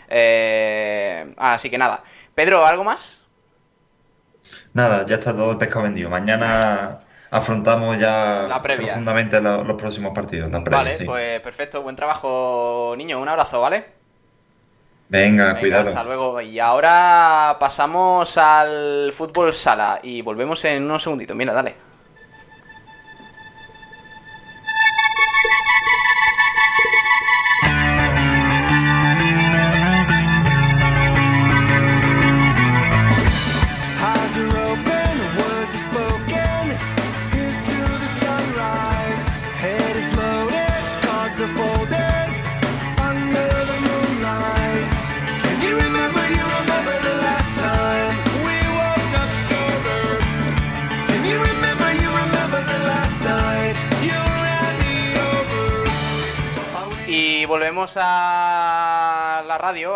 Eh, 0.09 1.33
así 1.37 1.69
que 1.69 1.77
nada. 1.77 2.03
Pedro, 2.33 2.65
¿algo 2.65 2.83
más? 2.83 3.21
Nada, 4.73 5.05
ya 5.05 5.15
está 5.15 5.33
todo 5.33 5.51
el 5.51 5.57
pescado 5.57 5.83
vendido. 5.83 6.09
Mañana 6.09 7.02
afrontamos 7.35 7.97
ya 7.99 8.45
La 8.47 8.61
profundamente 8.61 9.41
lo- 9.41 9.63
los 9.63 9.75
próximos 9.75 10.13
partidos. 10.13 10.51
La 10.51 10.63
previa, 10.63 10.77
Vale, 10.83 10.93
sí. 10.95 11.05
pues 11.05 11.39
perfecto, 11.41 11.81
buen 11.81 11.95
trabajo, 11.95 12.93
niño. 12.97 13.19
Un 13.19 13.27
abrazo, 13.27 13.59
¿vale? 13.59 13.85
Venga, 15.09 15.45
Venga, 15.47 15.59
cuidado. 15.59 15.89
hasta 15.89 16.03
luego. 16.03 16.41
Y 16.41 16.59
ahora 16.59 17.57
pasamos 17.59 18.37
al 18.37 19.11
fútbol 19.13 19.53
sala 19.53 19.99
y 20.01 20.21
volvemos 20.21 20.63
en 20.65 20.83
unos 20.83 21.03
segunditos. 21.03 21.35
Mira, 21.37 21.53
dale. 21.53 21.75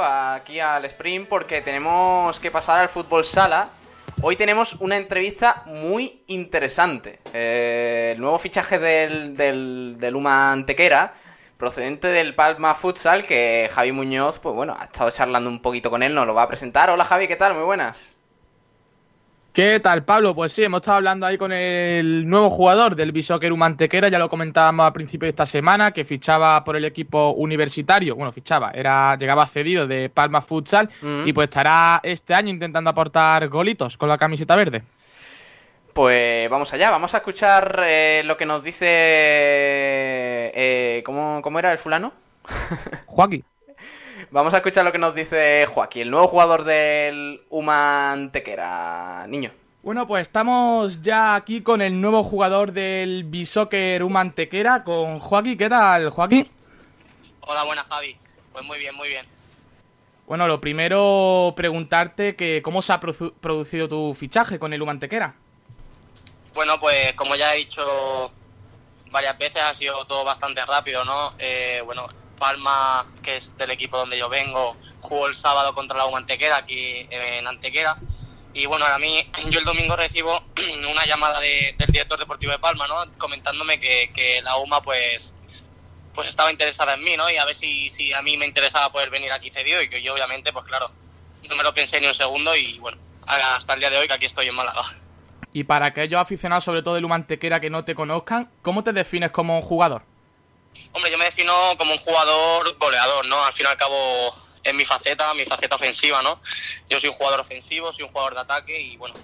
Aquí 0.01 0.59
al 0.59 0.85
Sprint, 0.85 1.27
porque 1.27 1.61
tenemos 1.61 2.39
que 2.39 2.49
pasar 2.49 2.79
al 2.79 2.89
fútbol 2.89 3.23
sala. 3.23 3.69
Hoy 4.23 4.35
tenemos 4.35 4.73
una 4.79 4.97
entrevista 4.97 5.61
muy 5.67 6.23
interesante. 6.27 7.19
Eh, 7.31 8.13
el 8.15 8.21
nuevo 8.21 8.39
fichaje 8.39 8.79
del, 8.79 9.37
del, 9.37 9.95
del 9.99 10.15
Uma 10.15 10.51
Antequera, 10.51 11.13
procedente 11.57 12.07
del 12.07 12.33
Palma 12.33 12.73
Futsal, 12.73 13.23
que 13.23 13.69
Javi 13.71 13.91
Muñoz, 13.91 14.39
pues 14.39 14.55
bueno, 14.55 14.75
ha 14.77 14.85
estado 14.85 15.11
charlando 15.11 15.49
un 15.49 15.61
poquito 15.61 15.91
con 15.91 16.01
él, 16.01 16.15
nos 16.15 16.25
lo 16.25 16.33
va 16.33 16.43
a 16.43 16.47
presentar. 16.47 16.89
Hola 16.89 17.05
Javi, 17.05 17.27
¿qué 17.27 17.35
tal? 17.35 17.53
Muy 17.53 17.63
buenas. 17.63 18.16
¿Qué 19.57 19.79
tal, 19.79 20.05
Pablo? 20.05 20.35
Pues 20.35 20.51
sí, 20.51 20.63
hemos 20.63 20.81
estado 20.81 20.97
hablando 20.97 21.25
ahí 21.25 21.35
con 21.35 21.51
el 21.51 22.29
nuevo 22.29 22.51
jugador 22.51 22.95
del 22.95 23.11
Bishoker 23.11 23.51
Mantequera, 23.55 24.07
ya 24.07 24.19
lo 24.19 24.29
comentábamos 24.29 24.85
al 24.85 24.93
principio 24.93 25.25
de 25.25 25.31
esta 25.31 25.47
semana, 25.47 25.93
que 25.93 26.05
fichaba 26.05 26.63
por 26.63 26.75
el 26.75 26.85
equipo 26.85 27.31
universitario, 27.31 28.15
bueno, 28.15 28.31
fichaba, 28.31 28.69
era 28.69 29.17
llegaba 29.17 29.47
cedido 29.47 29.87
de 29.87 30.09
Palma 30.09 30.41
Futsal 30.41 30.89
Mm. 31.01 31.27
y 31.27 31.33
pues 31.33 31.45
estará 31.45 31.99
este 32.03 32.35
año 32.35 32.51
intentando 32.51 32.91
aportar 32.91 33.47
golitos 33.47 33.97
con 33.97 34.09
la 34.09 34.19
camiseta 34.19 34.55
verde. 34.55 34.83
Pues 35.91 36.47
vamos 36.51 36.71
allá, 36.75 36.91
vamos 36.91 37.15
a 37.15 37.17
escuchar 37.17 37.81
eh, 37.83 38.21
lo 38.25 38.37
que 38.37 38.45
nos 38.45 38.63
dice... 38.63 38.85
eh, 38.87 41.01
¿cómo, 41.03 41.41
¿Cómo 41.41 41.57
era 41.57 41.71
el 41.71 41.79
fulano? 41.79 42.13
Joaquín. 43.07 43.43
Vamos 44.29 44.53
a 44.53 44.57
escuchar 44.57 44.83
lo 44.83 44.91
que 44.91 44.97
nos 44.97 45.15
dice 45.15 45.65
Joaquín, 45.67 46.03
el 46.03 46.11
nuevo 46.11 46.27
jugador 46.27 46.63
del 46.65 47.41
Humantequera. 47.49 49.25
Niño. 49.27 49.51
Bueno, 49.83 50.05
pues 50.05 50.23
estamos 50.23 51.01
ya 51.01 51.35
aquí 51.35 51.61
con 51.61 51.81
el 51.81 52.01
nuevo 52.01 52.23
jugador 52.23 52.73
del 52.73 53.23
Bishoker 53.23 54.03
Mantequera, 54.05 54.83
con 54.83 55.19
Joaquín. 55.19 55.57
¿Qué 55.57 55.69
tal, 55.69 56.09
Joaquín? 56.09 56.49
Hola, 57.41 57.63
buenas 57.63 57.87
Javi. 57.87 58.17
Pues 58.51 58.65
muy 58.65 58.77
bien, 58.79 58.93
muy 58.95 59.07
bien. 59.07 59.25
Bueno, 60.27 60.45
lo 60.45 60.59
primero 60.59 61.53
preguntarte 61.55 62.35
que 62.35 62.61
cómo 62.61 62.81
se 62.81 62.91
ha 62.91 62.99
produ- 62.99 63.33
producido 63.39 63.87
tu 63.87 64.13
fichaje 64.13 64.59
con 64.59 64.73
el 64.73 64.81
Humantequera. 64.81 65.35
Bueno, 66.53 66.77
pues 66.81 67.13
como 67.13 67.35
ya 67.37 67.53
he 67.53 67.59
dicho 67.59 68.29
varias 69.09 69.37
veces, 69.37 69.61
ha 69.61 69.73
sido 69.73 70.03
todo 70.05 70.25
bastante 70.25 70.65
rápido, 70.65 71.05
¿no? 71.05 71.31
Eh, 71.39 71.81
bueno, 71.85 72.07
Palma, 72.37 73.05
que 73.21 73.37
es 73.37 73.55
del 73.57 73.71
equipo 73.71 73.97
donde 73.97 74.17
yo 74.17 74.29
vengo, 74.29 74.77
jugó 75.01 75.27
el 75.27 75.35
sábado 75.35 75.73
contra 75.73 75.97
la 75.97 76.05
U 76.05 76.15
Antequera, 76.15 76.57
aquí 76.57 77.07
en 77.09 77.45
Antequera. 77.47 77.97
Y 78.53 78.65
bueno, 78.65 78.85
a 78.85 78.97
mí, 78.97 79.29
yo 79.49 79.59
el 79.59 79.65
domingo 79.65 79.95
recibo 79.95 80.43
una 80.89 81.05
llamada 81.05 81.39
del 81.39 81.75
director 81.87 82.17
deportivo 82.17 82.51
de 82.51 82.59
Palma, 82.59 82.87
¿no? 82.87 82.95
Comentándome 83.17 83.79
que, 83.79 84.41
la 84.43 84.57
UMA, 84.57 84.81
pues, 84.81 85.33
pues 86.13 86.27
estaba 86.27 86.51
interesada 86.51 86.95
en 86.95 87.03
mí, 87.03 87.15
¿no? 87.17 87.29
Y 87.29 87.37
a 87.37 87.45
ver 87.45 87.55
si, 87.55 87.89
si 87.89 88.13
a 88.13 88.21
mí 88.21 88.37
me 88.37 88.45
interesaba 88.45 88.91
poder 88.91 89.09
venir 89.09 89.31
aquí 89.31 89.51
cedido 89.51 89.81
y 89.81 89.89
que 89.89 90.01
yo, 90.01 90.13
obviamente, 90.13 90.51
pues 90.51 90.65
claro, 90.65 90.91
no 91.47 91.55
me 91.55 91.63
lo 91.63 91.73
pensé 91.73 91.99
ni 91.99 92.07
un 92.07 92.15
segundo 92.15 92.55
y 92.55 92.79
bueno, 92.79 92.97
hasta 93.25 93.73
el 93.73 93.79
día 93.79 93.89
de 93.89 93.97
hoy 93.97 94.07
que 94.07 94.13
aquí 94.13 94.25
estoy 94.25 94.47
en 94.47 94.55
Málaga. 94.55 94.83
Y 95.53 95.63
para 95.63 95.87
aquellos 95.87 96.21
aficionados, 96.21 96.65
sobre 96.65 96.83
todo 96.83 96.93
de 96.93 97.01
Lumantequera, 97.01 97.59
que 97.59 97.71
no 97.71 97.83
te 97.83 97.95
conozcan, 97.95 98.51
¿cómo 98.61 98.83
te 98.83 98.93
defines 98.93 99.31
como 99.31 99.59
jugador? 99.63 100.03
Hombre, 100.91 101.11
yo 101.11 101.17
me 101.17 101.25
defino 101.25 101.53
como 101.77 101.91
un 101.93 101.99
jugador 101.99 102.77
goleador, 102.77 103.25
¿no? 103.27 103.43
Al 103.43 103.53
fin 103.53 103.65
y 103.65 103.69
al 103.69 103.77
cabo 103.77 104.33
es 104.63 104.73
mi 104.73 104.85
faceta, 104.85 105.33
mi 105.33 105.45
faceta 105.45 105.75
ofensiva, 105.75 106.21
¿no? 106.21 106.41
Yo 106.89 106.99
soy 106.99 107.09
un 107.09 107.15
jugador 107.15 107.39
ofensivo, 107.39 107.91
soy 107.93 108.03
un 108.03 108.09
jugador 108.09 108.33
de 108.33 108.41
ataque 108.41 108.79
y 108.79 108.97
bueno, 108.97 109.15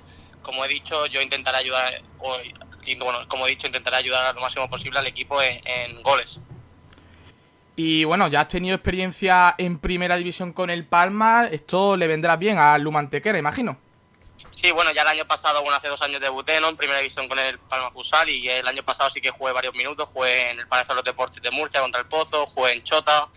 como 0.42 0.64
he 0.64 0.68
dicho, 0.68 1.06
yo 1.08 1.22
intentaré 1.22 1.58
ayudar, 1.58 2.02
y, 2.86 2.96
bueno, 2.96 3.28
como 3.28 3.48
he 3.48 3.52
dicho, 3.52 3.68
intentaré 3.68 3.98
ayudar 3.98 4.36
lo 4.36 4.42
máximo 4.42 4.70
posible 4.70 5.00
al 5.00 5.08
equipo 5.08 5.42
en, 5.42 6.02
goles. 6.04 6.40
Y 7.76 8.04
bueno, 8.04 8.28
ya 8.28 8.42
has 8.42 8.50
tenido 8.50 8.76
experiencia 8.76 9.56
en 9.58 9.80
primera 9.80 10.16
división 10.16 10.54
con 10.54 10.70
el 10.70 10.86
Palma, 10.86 11.48
esto 11.52 11.98
le 11.98 12.08
vendrá 12.08 12.36
bien 12.36 12.60
a 12.60 12.78
Lumantequera, 12.78 13.40
imagino. 13.40 13.78
Sí, 14.64 14.72
bueno, 14.72 14.94
ya 14.94 15.02
el 15.02 15.10
año 15.10 15.28
pasado, 15.28 15.62
bueno, 15.62 15.76
hace 15.76 15.90
dos 15.90 16.02
años 16.02 16.22
debuté 16.22 16.58
¿no? 16.62 16.70
en 16.70 16.78
primera 16.78 17.00
división 17.00 17.28
con 17.28 17.38
el 17.38 17.60
Palma 17.60 17.92
Futsal 17.92 18.30
y 18.30 18.48
el 18.48 18.66
año 18.66 18.82
pasado 18.82 19.10
sí 19.10 19.20
que 19.20 19.30
jugué 19.30 19.52
varios 19.52 19.76
minutos, 19.76 20.08
jugué 20.08 20.52
en 20.52 20.60
el 20.62 20.68
Palacio 20.70 20.94
de 20.94 21.00
los 21.00 21.04
Deportes 21.04 21.44
de 21.44 21.52
Murcia 21.52 21.82
contra 21.82 22.00
el 22.00 22.08
Pozo, 22.08 22.46
jugué 22.46 22.72
en 22.72 22.84
Chota, 22.86 23.28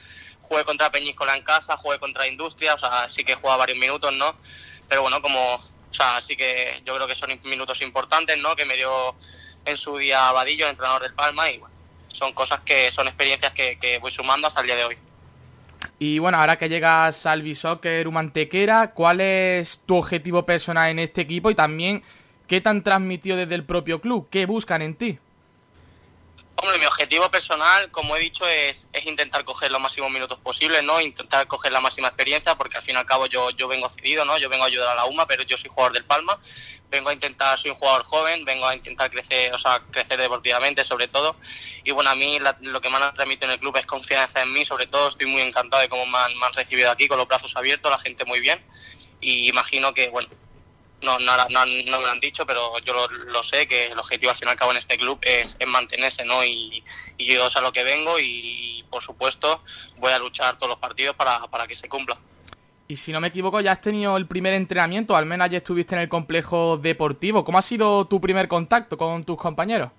jugué 0.43 0.65
contra 0.65 0.93
Peñíscola 0.93 1.37
en 1.37 1.43
casa, 1.43 1.77
jugué 1.79 1.99
contra 1.99 2.29
Industria, 2.29 2.75
o 2.75 2.79
sea, 2.79 3.09
sí 3.09 3.25
que 3.25 3.33
he 3.33 3.35
jugado 3.35 3.59
varios 3.59 3.77
minutos, 3.77 4.13
¿no? 4.13 4.37
Pero 4.89 5.03
bueno, 5.03 5.21
como, 5.21 5.57
o 5.57 5.61
sea, 5.91 6.21
sí 6.21 6.37
que 6.37 6.81
yo 6.85 6.95
creo 6.95 7.09
que 7.09 7.17
son 7.17 7.37
minutos 7.43 7.83
importantes, 7.83 8.39
¿no? 8.39 8.55
Que 8.55 8.65
me 8.65 8.77
dio 8.77 9.17
en 9.65 9.77
su 9.77 9.97
día 9.97 10.31
Vadillo, 10.31 10.69
entrenador 10.69 11.03
del 11.03 11.15
Palma, 11.15 11.51
y 11.51 11.59
bueno, 11.59 11.75
son 12.07 12.35
cosas 12.35 12.61
que 12.61 12.93
son 12.93 13.09
experiencias 13.09 13.51
que, 13.53 13.81
que 13.81 13.99
voy 13.99 14.13
sumando 14.13 14.47
hasta 14.47 14.61
el 14.61 14.69
día 14.69 14.77
de 14.77 14.85
hoy. 14.85 14.99
Y 15.99 16.19
bueno, 16.19 16.39
ahora 16.39 16.57
que 16.57 16.69
llegas 16.69 17.27
al 17.27 17.43
Bishoker 17.43 18.07
Humantequera, 18.07 18.93
¿cuál 18.93 19.21
es 19.21 19.81
tu 19.87 19.97
objetivo 19.97 20.45
personal 20.45 20.91
en 20.91 20.99
este 20.99 21.23
equipo 21.23 21.51
y 21.51 21.55
también 21.55 22.03
qué 22.47 22.61
te 22.61 22.69
han 22.69 22.83
transmitido 22.83 23.37
desde 23.37 23.55
el 23.55 23.65
propio 23.65 24.01
club? 24.01 24.29
¿Qué 24.31 24.47
buscan 24.47 24.83
en 24.83 24.95
ti? 24.95 25.19
Hombre, 26.59 26.79
mi 26.79 26.87
objetivo 26.87 27.31
personal, 27.31 27.91
como 27.91 28.17
he 28.17 28.21
dicho, 28.21 28.47
es, 28.49 28.87
es, 28.95 29.05
intentar 29.05 29.45
coger 29.45 29.71
los 29.71 29.79
máximos 29.81 30.11
minutos 30.11 30.39
posibles, 30.39 30.83
¿no? 30.83 30.99
Intentar 31.03 31.47
coger 31.47 31.71
la 31.71 31.81
máxima 31.81 32.09
experiencia, 32.09 32.55
porque 32.55 32.79
al 32.79 32.83
fin 32.83 32.95
y 32.95 32.99
al 32.99 33.05
cabo 33.05 33.27
yo, 33.27 33.51
yo 33.51 33.69
vengo 33.69 33.91
cedido, 33.91 34.25
¿no? 34.25 34.39
Yo 34.39 34.49
vengo 34.49 34.65
a 34.65 34.69
ayudar 34.69 34.89
a 34.89 34.95
la 34.95 35.05
UMA, 35.05 35.27
pero 35.27 35.43
yo 35.43 35.59
soy 35.59 35.69
jugador 35.69 35.93
del 35.93 36.07
Palma. 36.07 36.41
Vengo 36.89 37.11
a 37.11 37.13
intentar, 37.13 37.59
soy 37.59 37.73
un 37.73 37.77
jugador 37.77 38.05
joven, 38.05 38.47
vengo 38.47 38.67
a 38.67 38.75
intentar 38.75 39.11
crecer, 39.11 39.53
o 39.53 39.59
sea, 39.59 39.83
crecer 39.91 40.19
deportivamente 40.19 40.83
sobre 40.83 41.09
todo. 41.09 41.37
Y 41.85 41.91
bueno, 41.91 42.09
a 42.09 42.15
mí 42.15 42.39
lo 42.63 42.81
que 42.81 42.89
me 42.89 42.99
transmite 43.15 43.45
en 43.45 43.51
el 43.51 43.59
club 43.59 43.77
es 43.77 43.85
confianza 43.85 44.41
en 44.41 44.51
mí, 44.53 44.65
sobre 44.65 44.87
todo 44.87 45.09
estoy 45.09 45.27
muy 45.27 45.43
encantado 45.43 45.83
de 45.83 45.91
cómo 45.91 46.05
han, 46.17 46.39
me 46.39 46.47
han 46.47 46.55
recibido 46.55 46.91
aquí, 46.91 47.07
con 47.07 47.19
los 47.19 47.29
brazos 47.29 47.55
abiertos, 47.55 47.93
la 47.93 47.99
gente 47.99 48.25
muy 48.25 48.41
bien. 48.41 48.65
Y 49.21 49.49
imagino 49.49 49.93
que, 49.93 50.09
bueno, 50.09 50.29
no, 51.03 51.19
no, 51.19 51.37
no, 51.49 51.67
me 51.67 51.85
lo 51.85 52.11
han 52.11 52.21
dicho, 52.21 52.47
pero 52.47 52.79
yo 52.81 53.09
lo, 53.09 53.43
sé, 53.43 53.67
que 53.67 53.87
el 53.87 53.99
objetivo 53.99 54.31
al 54.31 54.37
fin 54.37 54.49
y 54.49 54.51
al 54.51 54.57
cabo 54.57 54.73
en 54.73 54.79
este 54.79 54.97
club 54.97 55.19
es, 55.23 55.57
mantenerse, 55.67 56.25
¿no? 56.25 56.45
Y, 56.45 56.83
yo 57.19 57.49
sé 57.51 57.59
a 57.59 57.63
lo 57.63 57.73
que 57.73 57.85
vengo 57.85 58.19
y, 58.19 58.85
por 58.91 59.03
supuesto, 59.03 59.63
voy 59.99 60.13
a 60.13 60.19
luchar 60.19 60.57
todos 60.59 60.71
los 60.71 60.79
partidos 60.79 61.15
para, 61.17 61.47
para 61.49 61.67
que 61.67 61.77
se 61.77 61.89
cumpla. 61.89 62.19
Y 62.89 62.97
si 62.97 63.11
no 63.13 63.21
me 63.21 63.29
equivoco, 63.29 63.61
ya 63.61 63.73
has 63.73 63.81
tenido 63.81 64.17
el 64.17 64.27
primer 64.27 64.55
entrenamiento, 64.55 65.17
al 65.17 65.27
menos 65.27 65.51
ya 65.51 65.59
estuviste 65.59 65.95
en 65.97 66.03
el 66.03 66.09
complejo 66.09 66.77
deportivo. 66.77 67.45
¿Cómo 67.45 67.59
ha 67.59 67.63
sido 67.63 68.07
tu 68.07 68.21
primer 68.21 68.47
contacto 68.47 68.97
con 68.97 69.25
tus 69.25 69.37
compañeros? 69.37 69.91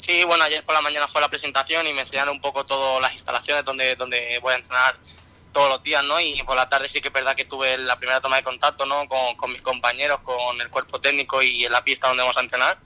Sí, 0.00 0.24
bueno, 0.24 0.44
ayer 0.44 0.64
por 0.64 0.74
la 0.74 0.80
mañana 0.80 1.08
fue 1.08 1.20
la 1.20 1.28
presentación 1.28 1.86
y 1.86 1.92
me 1.92 2.00
enseñaron 2.00 2.36
un 2.36 2.40
poco 2.40 2.64
todas 2.64 3.02
las 3.02 3.12
instalaciones 3.12 3.64
donde, 3.64 3.96
donde 3.96 4.38
voy 4.40 4.54
a 4.54 4.56
entrenar 4.56 4.96
todos 5.52 5.68
los 5.68 5.82
días, 5.82 6.04
¿no? 6.04 6.20
Y 6.20 6.42
por 6.42 6.56
la 6.56 6.68
tarde 6.68 6.88
sí 6.88 7.00
que 7.00 7.08
es 7.08 7.14
verdad 7.14 7.36
que 7.36 7.44
tuve 7.44 7.78
la 7.78 7.96
primera 7.96 8.20
toma 8.20 8.36
de 8.36 8.42
contacto, 8.42 8.86
¿no? 8.86 9.06
Con, 9.08 9.52
mis 9.52 9.62
compañeros, 9.62 10.20
con 10.22 10.60
el 10.60 10.68
cuerpo 10.68 11.00
técnico 11.00 11.42
y 11.42 11.64
en 11.64 11.72
la 11.72 11.84
pista 11.84 12.08
donde 12.08 12.22
vamos 12.22 12.36
a 12.36 12.40
entrenar. 12.40 12.78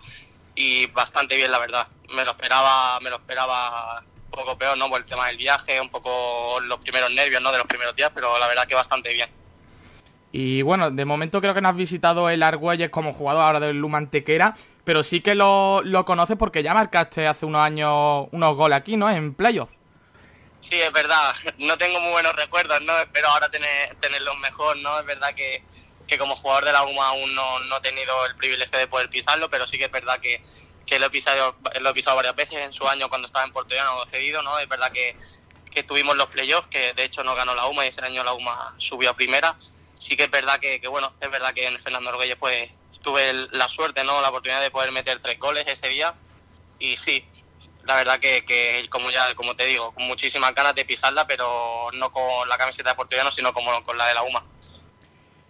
Y 0.54 0.86
bastante 0.86 1.36
bien, 1.36 1.50
la 1.50 1.58
verdad. 1.58 1.86
Me 2.14 2.24
lo 2.24 2.32
esperaba, 2.32 2.98
me 3.00 3.10
lo 3.10 3.16
esperaba 3.16 4.00
un 4.00 4.30
poco 4.30 4.58
peor, 4.58 4.76
¿no? 4.76 4.88
Por 4.88 5.00
el 5.00 5.06
tema 5.06 5.26
del 5.28 5.36
viaje, 5.36 5.80
un 5.80 5.88
poco 5.88 6.60
los 6.60 6.78
primeros 6.80 7.10
nervios, 7.12 7.42
¿no? 7.42 7.52
De 7.52 7.58
los 7.58 7.66
primeros 7.66 7.94
días, 7.94 8.10
pero 8.14 8.38
la 8.38 8.46
verdad 8.46 8.66
que 8.66 8.74
bastante 8.74 9.12
bien. 9.12 9.30
Y 10.32 10.62
bueno, 10.62 10.90
de 10.90 11.04
momento 11.04 11.40
creo 11.40 11.54
que 11.54 11.60
no 11.60 11.68
has 11.68 11.76
visitado 11.76 12.28
el 12.28 12.42
Argüelles 12.42 12.90
como 12.90 13.12
jugador 13.12 13.42
ahora 13.42 13.60
del 13.60 13.78
Lumantequera, 13.78 14.54
pero 14.84 15.02
sí 15.02 15.20
que 15.20 15.34
lo, 15.34 15.82
lo 15.82 16.04
conoces 16.04 16.36
porque 16.36 16.62
ya 16.62 16.74
marcaste 16.74 17.26
hace 17.26 17.46
unos 17.46 17.62
años 17.62 18.28
unos 18.32 18.56
goles 18.56 18.76
aquí, 18.76 18.96
¿no? 18.96 19.08
En 19.08 19.34
playoff. 19.34 19.70
Sí, 20.68 20.80
es 20.80 20.92
verdad. 20.92 21.34
No 21.58 21.78
tengo 21.78 22.00
muy 22.00 22.10
buenos 22.10 22.34
recuerdos, 22.34 22.80
¿no? 22.82 22.98
Espero 22.98 23.28
ahora 23.28 23.48
tener, 23.50 23.94
tenerlos 23.96 24.36
mejor, 24.38 24.76
¿no? 24.78 24.98
Es 24.98 25.06
verdad 25.06 25.34
que, 25.34 25.62
como 26.18 26.36
jugador 26.36 26.64
de 26.64 26.72
la 26.72 26.84
UMA 26.84 27.08
aún 27.08 27.34
no, 27.34 27.76
he 27.76 27.80
tenido 27.80 28.26
el 28.26 28.34
privilegio 28.36 28.78
de 28.78 28.86
poder 28.86 29.08
pisarlo, 29.08 29.48
pero 29.48 29.66
sí 29.66 29.78
que 29.78 29.84
es 29.84 29.90
verdad 29.90 30.20
que, 30.20 30.42
lo, 30.98 31.06
he 31.06 31.10
pisado, 31.10 31.56
lo 31.80 31.90
he 31.90 31.94
pisado 31.94 32.16
varias 32.16 32.34
veces 32.34 32.60
en 32.60 32.72
su 32.72 32.86
año 32.88 33.08
cuando 33.08 33.26
estaba 33.26 33.44
en 33.44 33.52
Puerto 33.52 33.74
Llano 33.74 34.06
cedido, 34.06 34.42
¿no? 34.42 34.58
Es 34.58 34.68
verdad 34.68 34.92
que, 34.92 35.16
tuvimos 35.86 36.16
los 36.16 36.28
playoffs, 36.28 36.68
que 36.68 36.94
de 36.94 37.04
hecho 37.04 37.22
no 37.22 37.34
ganó 37.34 37.54
la 37.54 37.66
UMA 37.66 37.84
y 37.84 37.88
ese 37.88 38.00
año 38.02 38.24
la 38.24 38.32
UMA 38.32 38.74
subió 38.78 39.10
a 39.10 39.14
primera. 39.14 39.56
Sí 39.92 40.16
que 40.16 40.24
es 40.24 40.30
verdad 40.30 40.58
que, 40.58 40.80
bueno, 40.88 41.12
es 41.20 41.30
verdad 41.30 41.52
que 41.52 41.66
en 41.66 41.78
Fernando 41.78 42.10
Orguelles 42.10 42.36
pues 42.38 42.70
tuve 43.02 43.48
la 43.52 43.68
suerte, 43.68 44.02
¿no? 44.02 44.20
La 44.22 44.30
oportunidad 44.30 44.62
de 44.62 44.70
poder 44.70 44.90
meter 44.90 45.20
tres 45.20 45.38
goles 45.38 45.66
ese 45.66 45.88
día 45.88 46.14
y 46.78 46.96
sí, 46.96 47.26
la 47.86 47.94
verdad 47.94 48.18
que, 48.18 48.44
que, 48.44 48.86
como 48.90 49.10
ya 49.10 49.34
como 49.34 49.54
te 49.54 49.64
digo, 49.66 49.92
con 49.92 50.06
muchísimas 50.06 50.54
ganas 50.54 50.74
de 50.74 50.84
pisarla, 50.84 51.26
pero 51.26 51.90
no 51.94 52.10
con 52.10 52.48
la 52.48 52.58
camiseta 52.58 52.90
de 52.90 52.96
Portugués, 52.96 53.24
sino 53.34 53.52
como 53.52 53.82
con 53.84 53.96
la 53.96 54.06
de 54.06 54.14
la 54.14 54.22
UMA. 54.22 54.44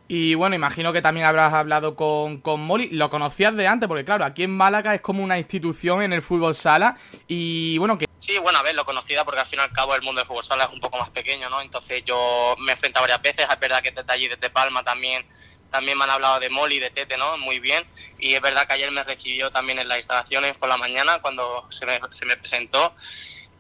Y 0.09 0.35
bueno, 0.35 0.55
imagino 0.55 0.93
que 0.93 1.03
también 1.03 1.27
habrás 1.27 1.53
hablado 1.53 1.97
con, 1.97 2.41
con 2.41 2.61
Molly. 2.61 2.91
Lo 2.91 3.11
conocías 3.11 3.57
de 3.57 3.67
antes, 3.67 3.89
porque 3.89 4.05
claro, 4.05 4.25
aquí 4.25 4.45
en 4.45 4.57
Málaga 4.57 4.95
es 4.95 5.01
como 5.01 5.25
una 5.25 5.37
institución 5.37 6.03
en 6.03 6.13
el 6.13 6.23
fútbol 6.23 6.55
sala. 6.55 6.97
Y 7.27 7.77
bueno, 7.79 7.99
que. 7.99 8.07
Sí, 8.21 8.39
bueno, 8.39 8.59
a 8.59 8.63
ver, 8.63 8.75
lo 8.75 8.85
conocida 8.85 9.25
porque 9.25 9.41
al 9.41 9.47
fin 9.47 9.59
y 9.59 9.63
al 9.63 9.73
cabo 9.73 9.95
el 9.95 10.03
mundo 10.03 10.21
del 10.21 10.29
fútbol 10.29 10.45
sala 10.45 10.65
es 10.65 10.73
un 10.73 10.81
poco 10.81 10.99
más 10.99 11.11
pequeño, 11.11 11.51
¿no? 11.51 11.61
Entonces 11.61 12.05
yo 12.05 12.55
me 12.59 12.71
he 12.71 12.75
enfrentado 12.75 13.03
varias 13.03 13.23
veces. 13.23 13.47
Es 13.51 13.61
verdad 13.61 13.83
que 13.83 13.91
desde 13.91 14.13
allí, 14.13 14.29
desde 14.29 14.51
Palma, 14.51 14.85
también 14.85 15.27
también 15.71 15.99
me 15.99 16.05
han 16.05 16.11
hablado 16.11 16.41
de 16.41 16.49
Molly, 16.49 16.79
de 16.79 16.91
Tete, 16.91 17.17
¿no? 17.17 17.37
Muy 17.39 17.61
bien. 17.61 17.85
Y 18.19 18.35
es 18.35 18.41
verdad 18.41 18.67
que 18.67 18.75
ayer 18.75 18.91
me 18.91 19.05
recibió 19.05 19.51
también 19.51 19.79
en 19.79 19.89
las 19.89 19.99
instalaciones 19.99 20.57
por 20.59 20.69
la 20.69 20.77
mañana 20.77 21.21
cuando 21.21 21.67
se 21.71 21.87
me, 21.87 22.01
se 22.11 22.25
me 22.25 22.37
presentó. 22.37 22.95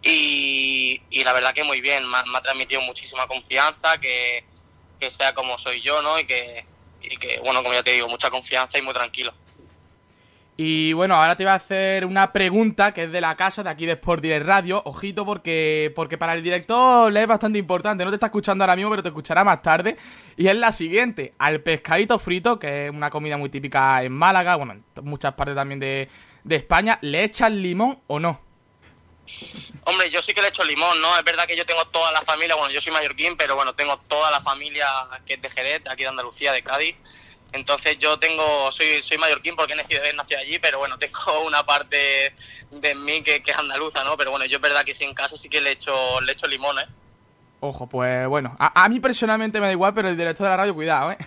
Y, 0.02 1.02
y, 1.10 1.24
la 1.24 1.32
verdad 1.32 1.52
que 1.52 1.64
muy 1.64 1.80
bien, 1.80 2.08
me, 2.08 2.18
ha 2.18 2.42
transmitido 2.42 2.80
muchísima 2.82 3.26
confianza, 3.26 3.98
que, 3.98 4.44
que, 5.00 5.10
sea 5.10 5.34
como 5.34 5.58
soy 5.58 5.80
yo, 5.80 6.00
¿no? 6.00 6.18
Y 6.20 6.26
que, 6.26 6.64
y 7.02 7.16
que, 7.16 7.40
bueno, 7.40 7.62
como 7.62 7.74
ya 7.74 7.82
te 7.82 7.92
digo, 7.92 8.06
mucha 8.08 8.30
confianza 8.30 8.78
y 8.78 8.82
muy 8.82 8.94
tranquilo. 8.94 9.34
Y 10.58 10.94
bueno, 10.94 11.16
ahora 11.16 11.36
te 11.36 11.44
voy 11.44 11.50
a 11.50 11.56
hacer 11.56 12.06
una 12.06 12.32
pregunta 12.32 12.92
que 12.94 13.04
es 13.04 13.12
de 13.12 13.20
la 13.20 13.36
casa, 13.36 13.62
de 13.62 13.68
aquí 13.68 13.84
de 13.84 13.92
Sport 13.92 14.22
Direct 14.22 14.46
Radio. 14.46 14.80
Ojito, 14.86 15.26
porque, 15.26 15.92
porque 15.94 16.16
para 16.16 16.32
el 16.32 16.42
director 16.42 17.12
le 17.12 17.20
es 17.20 17.26
bastante 17.26 17.58
importante. 17.58 18.04
No 18.04 18.10
te 18.10 18.16
está 18.16 18.26
escuchando 18.26 18.64
ahora 18.64 18.74
mismo, 18.74 18.90
pero 18.90 19.02
te 19.02 19.10
escuchará 19.10 19.44
más 19.44 19.60
tarde. 19.60 19.98
Y 20.36 20.48
es 20.48 20.56
la 20.56 20.72
siguiente: 20.72 21.32
al 21.38 21.60
pescadito 21.60 22.18
frito, 22.18 22.58
que 22.58 22.86
es 22.86 22.90
una 22.90 23.10
comida 23.10 23.36
muy 23.36 23.50
típica 23.50 24.02
en 24.02 24.12
Málaga, 24.12 24.56
bueno, 24.56 24.72
en 24.72 24.84
muchas 25.04 25.34
partes 25.34 25.54
también 25.54 25.78
de, 25.78 26.08
de 26.42 26.56
España, 26.56 26.98
¿le 27.02 27.24
echas 27.24 27.52
limón 27.52 27.98
o 28.06 28.18
no? 28.18 28.40
Hombre, 29.84 30.08
yo 30.10 30.22
sí 30.22 30.32
que 30.32 30.40
le 30.40 30.48
echo 30.48 30.64
limón, 30.64 31.02
¿no? 31.02 31.18
Es 31.18 31.24
verdad 31.24 31.46
que 31.46 31.56
yo 31.56 31.66
tengo 31.66 31.84
toda 31.88 32.12
la 32.12 32.22
familia, 32.22 32.54
bueno, 32.54 32.72
yo 32.72 32.80
soy 32.80 32.92
mallorquín, 32.92 33.36
pero 33.36 33.56
bueno, 33.56 33.74
tengo 33.74 33.98
toda 34.08 34.30
la 34.30 34.40
familia 34.40 34.86
que 35.26 35.34
es 35.34 35.42
de 35.42 35.50
Jerez, 35.50 35.82
aquí 35.90 36.04
de 36.04 36.08
Andalucía, 36.08 36.52
de 36.52 36.62
Cádiz. 36.62 36.96
Entonces 37.52 37.98
yo 37.98 38.18
tengo, 38.18 38.70
soy, 38.72 39.02
soy 39.02 39.18
mallorquín 39.18 39.56
porque 39.56 39.72
he 39.72 39.76
nacido, 39.76 40.40
allí, 40.40 40.58
pero 40.58 40.78
bueno, 40.78 40.98
tengo 40.98 41.44
una 41.46 41.64
parte 41.64 42.34
de 42.70 42.94
mí 42.94 43.22
que, 43.22 43.42
es 43.44 43.56
andaluza, 43.56 44.04
¿no? 44.04 44.16
Pero 44.16 44.30
bueno, 44.30 44.46
yo 44.46 44.56
es 44.56 44.62
verdad 44.62 44.84
que 44.84 44.94
sí 44.94 45.04
en 45.04 45.14
casa 45.14 45.36
sí 45.36 45.48
que 45.48 45.60
le 45.60 45.72
echo, 45.72 46.20
le 46.20 46.32
echo 46.32 46.46
limón, 46.46 46.78
¿eh? 46.78 46.86
Ojo, 47.60 47.86
pues 47.86 48.28
bueno, 48.28 48.54
a, 48.58 48.88
mí 48.88 49.00
personalmente 49.00 49.60
me 49.60 49.66
da 49.66 49.72
igual, 49.72 49.94
pero 49.94 50.08
el 50.08 50.16
director 50.16 50.44
de 50.44 50.50
la 50.50 50.56
radio, 50.58 50.74
cuidado, 50.74 51.12
¿eh? 51.12 51.18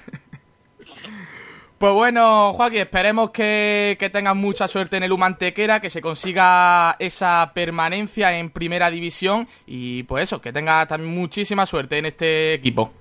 Pues 1.80 1.94
bueno, 1.94 2.52
Joaquín, 2.52 2.80
esperemos 2.80 3.32
que, 3.32 3.96
que 3.98 4.10
tengas 4.10 4.36
mucha 4.36 4.68
suerte 4.68 4.98
en 4.98 5.04
el 5.04 5.14
Humantequera, 5.14 5.80
que 5.80 5.90
se 5.90 6.02
consiga 6.02 6.98
esa 7.00 7.52
permanencia 7.56 8.38
en 8.38 8.50
primera 8.50 8.92
división 8.92 9.48
y 9.66 10.04
pues 10.04 10.26
eso, 10.26 10.42
que 10.42 10.52
tengas 10.52 10.90
también 10.90 11.16
muchísima 11.16 11.66
suerte 11.66 11.98
en 11.98 12.08
este 12.08 12.54
equipo. 12.54 12.92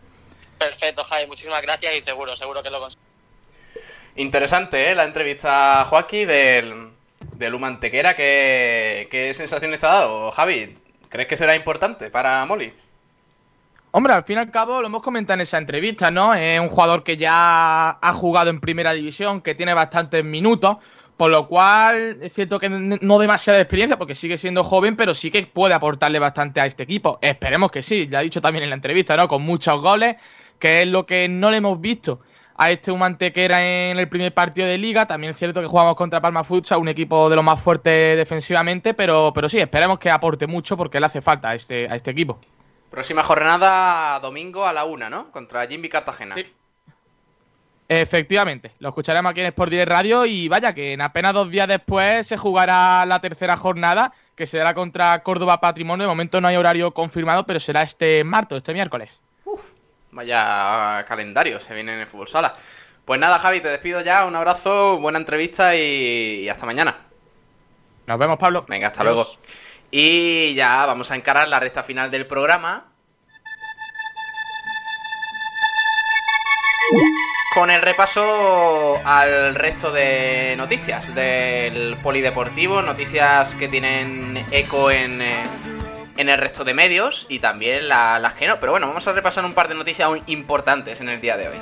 Perfecto, 0.59 1.03
Jai, 1.03 1.27
muchísimas 1.27 1.61
gracias 1.61 1.93
y 1.97 2.01
seguro, 2.03 2.37
seguro 2.37 2.63
que 2.63 2.71
lo 2.71 2.79
consigo. 2.79 3.08
Interesante, 4.19 4.91
¿eh? 4.91 4.97
La 4.97 5.05
entrevista 5.05 5.81
a 5.81 5.85
Joaquín 5.85 6.27
del, 6.27 6.89
del 7.37 7.55
Humantequera. 7.55 8.17
¿Qué, 8.17 9.07
¿Qué 9.13 9.33
sensaciones 9.33 9.79
te 9.79 9.87
ha 9.87 9.91
dado, 9.91 10.33
Javi? 10.33 10.75
¿Crees 11.09 11.29
que 11.29 11.37
será 11.37 11.55
importante 11.55 12.11
para 12.11 12.45
Molly? 12.45 12.73
Hombre, 13.93 14.15
al 14.15 14.25
fin 14.25 14.39
y 14.39 14.41
al 14.41 14.51
cabo 14.51 14.81
lo 14.81 14.89
hemos 14.89 15.03
comentado 15.03 15.35
en 15.35 15.43
esa 15.43 15.59
entrevista, 15.59 16.11
¿no? 16.11 16.35
Es 16.35 16.59
un 16.59 16.69
jugador 16.69 17.05
que 17.05 17.17
ya 17.17 17.91
ha 17.91 18.13
jugado 18.13 18.51
en 18.51 18.59
primera 18.59 18.93
división, 18.93 19.41
que 19.41 19.55
tiene 19.55 19.73
bastantes 19.73 20.25
minutos, 20.25 20.79
por 21.17 21.31
lo 21.31 21.47
cual 21.47 22.19
es 22.21 22.33
cierto 22.33 22.59
que 22.59 22.69
no 22.69 23.19
demasiada 23.21 23.61
experiencia 23.61 23.99
porque 23.99 24.17
sigue 24.17 24.37
siendo 24.37 24.65
joven, 24.65 24.97
pero 24.97 25.15
sí 25.15 25.31
que 25.31 25.47
puede 25.47 25.75
aportarle 25.75 26.19
bastante 26.19 26.61
a 26.61 26.67
este 26.67 26.83
equipo. 26.83 27.21
Esperemos 27.23 27.71
que 27.71 27.83
sí, 27.83 28.09
ya 28.11 28.21
he 28.21 28.25
dicho 28.25 28.41
también 28.41 28.65
en 28.65 28.71
la 28.71 28.77
entrevista, 28.77 29.17
¿no? 29.17 29.29
Con 29.29 29.43
muchos 29.43 29.81
goles, 29.81 30.17
que 30.59 30.83
es 30.83 30.89
lo 30.89 31.07
que 31.07 31.29
no 31.29 31.53
le 31.53 31.59
hemos 31.59 31.81
visto 31.81 32.19
a 32.59 32.73
este 32.73 32.91
Humantequera 32.91 33.63
en 33.63 33.99
el 33.99 34.09
primer 34.09 34.35
partido 34.35 34.67
de 34.67 34.77
liga. 34.77 35.07
También 35.07 35.31
es 35.31 35.39
cierto 35.39 35.61
que 35.61 35.69
jugamos 35.69 35.95
contra 35.95 36.21
Palma 36.21 36.43
Futsal, 36.43 36.81
un 36.81 36.89
equipo 36.89 37.31
de 37.31 37.37
lo 37.37 37.43
más 37.45 37.61
fuerte 37.61 37.89
defensivamente, 38.17 38.95
pero, 38.95 39.33
pero 39.33 39.49
sí, 39.49 39.61
esperemos 39.61 40.01
que 40.01 40.11
aporte 40.11 40.49
mucho 40.49 40.77
porque 40.77 40.99
le 40.99 41.07
hace 41.07 41.23
falta 41.23 41.51
a 41.51 41.55
este, 41.55 41.89
a 41.89 41.95
este 41.95 42.11
equipo. 42.11 42.39
Próxima 42.91 43.23
jornada 43.23 44.19
domingo 44.19 44.67
a 44.67 44.73
la 44.73 44.85
una, 44.85 45.09
¿no? 45.09 45.31
Contra 45.31 45.67
Jimmy 45.69 45.89
Cartagena. 45.89 46.35
Sí. 46.35 46.47
Efectivamente, 47.91 48.73
lo 48.81 48.89
escucharemos 48.89 49.31
aquí 49.31 49.41
en 49.41 49.47
Sport 49.47 49.71
Direct 49.71 49.91
Radio 49.91 50.27
y 50.27 50.49
vaya 50.49 50.75
que 50.75 50.93
en 50.93 51.01
apenas 51.01 51.33
dos 51.33 51.51
días 51.51 51.69
después 51.69 52.27
se 52.27 52.37
jugará 52.37 53.07
la 53.07 53.21
tercera 53.21 53.57
jornada 53.57 54.13
que 54.35 54.47
será 54.47 54.75
contra 54.75 55.23
Córdoba 55.23 55.61
Patrimonio. 55.61 56.05
De 56.05 56.09
momento 56.09 56.41
no 56.41 56.49
hay 56.49 56.57
horario 56.57 56.93
confirmado, 56.93 57.47
pero 57.47 57.61
será 57.61 57.83
este 57.83 58.25
martes, 58.25 58.59
este 58.59 58.75
miércoles. 58.75 59.23
Vaya 60.19 61.05
calendario 61.07 61.61
se 61.61 61.73
viene 61.75 61.95
en 61.95 62.01
el 62.01 62.09
fútbol 62.09 62.27
sala. 62.27 62.53
Pues 63.05 63.21
nada, 63.21 63.39
Javi, 63.39 63.61
te 63.61 63.69
despido 63.69 64.01
ya. 64.01 64.25
Un 64.25 64.35
abrazo, 64.35 64.99
buena 64.99 65.17
entrevista 65.17 65.77
y, 65.77 66.49
hasta 66.49 66.67
mañana. 66.67 66.97
Nos 68.05 68.19
vemos, 68.19 68.37
Pablo. 68.37 68.65
Venga, 68.67 68.89
hasta 68.89 69.05
luego. 69.05 69.29
Y 69.93 70.55
ya 70.55 70.87
vamos 70.87 71.13
a 71.13 71.15
encarar 71.15 71.47
la 71.47 71.61
recta 71.61 71.85
final 71.85 72.11
del 72.11 72.27
programa. 72.27 72.87
Con 77.55 77.71
el 77.71 77.81
repaso 77.81 79.01
al 79.05 79.55
resto 79.55 79.93
de 79.93 80.57
noticias 80.57 81.15
del 81.15 81.97
polideportivo, 82.03 82.83
noticias 82.83 83.55
que 83.55 83.69
tienen 83.69 84.45
eco 84.51 84.91
en, 84.91 85.23
eh, 85.23 85.45
en 86.19 86.29
el 86.29 86.37
resto 86.37 86.65
de 86.65 86.75
medios 86.75 87.27
y 87.31 87.39
también 87.39 87.89
las 87.89 88.35
que 88.35 88.47
no. 88.47 88.61
Pero 88.61 88.73
bueno, 88.73 88.89
vamos 88.89 89.07
a 89.09 89.13
repasar 89.13 89.45
un 89.45 89.55
par 89.55 89.69
de 89.69 89.75
noticias 89.75 90.11
importantes 90.27 91.01
en 91.01 91.09
el 91.09 91.21
día 91.21 91.37
de 91.37 91.49
hoy. 91.49 91.57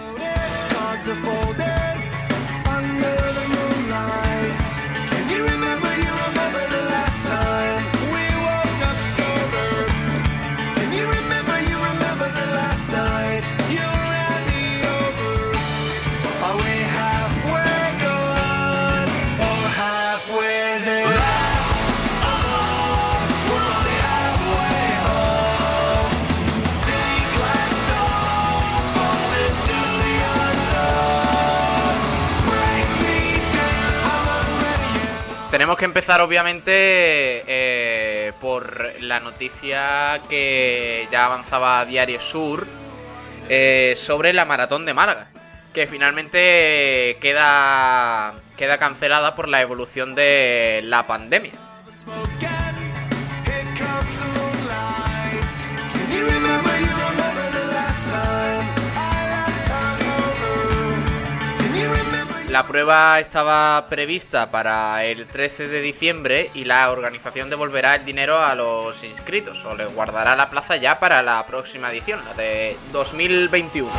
Tenemos 35.67 35.81
que 35.81 35.85
empezar 35.87 36.21
obviamente 36.21 36.71
eh, 36.73 38.33
por 38.41 38.89
la 39.01 39.19
noticia 39.19 40.21
que 40.29 41.09
ya 41.11 41.27
avanzaba 41.27 41.85
Diario 41.85 42.21
Sur 42.21 42.69
eh, 43.49 43.95
sobre 43.97 44.33
la 44.33 44.45
maratón 44.45 44.87
de 44.87 44.95
Málaga, 44.95 45.27
que 45.75 45.89
finalmente 45.89 47.19
queda, 47.21 48.35
queda 48.57 48.79
cancelada 48.79 49.35
por 49.35 49.49
la 49.49 49.61
evolución 49.61 50.15
de 50.15 50.83
la 50.85 51.09
pandemia. 51.09 51.55
La 62.57 62.67
prueba 62.67 63.21
estaba 63.21 63.87
prevista 63.87 64.51
para 64.51 65.05
el 65.05 65.27
13 65.27 65.69
de 65.69 65.83
diciembre 65.83 66.51
y 66.55 66.65
la 66.65 66.91
organización 66.91 67.51
devolverá 67.51 67.97
el 67.97 68.07
dinero 68.07 68.39
a 68.39 68.55
los 68.55 69.05
inscritos 69.05 69.63
o 69.67 69.77
les 69.77 69.95
guardará 69.95 70.35
la 70.35 70.49
plaza 70.49 70.77
ya 70.77 70.99
para 70.99 71.21
la 71.21 71.45
próxima 71.45 71.91
edición, 71.91 72.19
la 72.25 72.33
de 72.33 72.75
2021. 72.93 73.91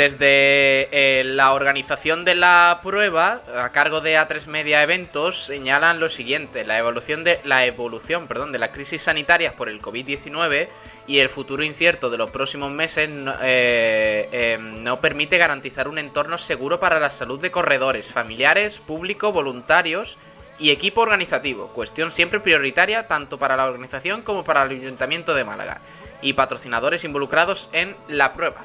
Desde 0.00 0.88
eh, 0.92 1.24
la 1.24 1.52
organización 1.52 2.24
de 2.24 2.34
la 2.34 2.80
prueba, 2.82 3.42
a 3.54 3.68
cargo 3.68 4.00
de 4.00 4.16
A3 4.16 4.46
Media 4.46 4.82
Eventos, 4.82 5.44
señalan 5.44 6.00
lo 6.00 6.08
siguiente: 6.08 6.64
la 6.64 6.78
evolución 6.78 7.22
de 7.22 7.38
la 7.44 7.66
evolución, 7.66 8.26
perdón, 8.26 8.56
crisis 8.72 9.02
sanitarias 9.02 9.52
por 9.52 9.68
el 9.68 9.82
COVID-19 9.82 10.68
y 11.06 11.18
el 11.18 11.28
futuro 11.28 11.62
incierto 11.64 12.08
de 12.08 12.16
los 12.16 12.30
próximos 12.30 12.72
meses 12.72 13.10
eh, 13.42 14.28
em, 14.32 14.82
no 14.82 15.02
permite 15.02 15.36
garantizar 15.36 15.86
un 15.86 15.98
entorno 15.98 16.38
seguro 16.38 16.80
para 16.80 16.98
la 16.98 17.10
salud 17.10 17.38
de 17.38 17.50
corredores, 17.50 18.10
familiares, 18.10 18.78
público, 18.78 19.32
voluntarios 19.32 20.16
y 20.58 20.70
equipo 20.70 21.02
organizativo, 21.02 21.74
cuestión 21.74 22.10
siempre 22.10 22.40
prioritaria 22.40 23.06
tanto 23.06 23.38
para 23.38 23.54
la 23.54 23.66
organización 23.66 24.22
como 24.22 24.44
para 24.44 24.62
el 24.62 24.70
Ayuntamiento 24.70 25.34
de 25.34 25.44
Málaga 25.44 25.82
y 26.22 26.32
patrocinadores 26.32 27.04
involucrados 27.04 27.68
en 27.74 27.94
la 28.08 28.32
prueba. 28.32 28.64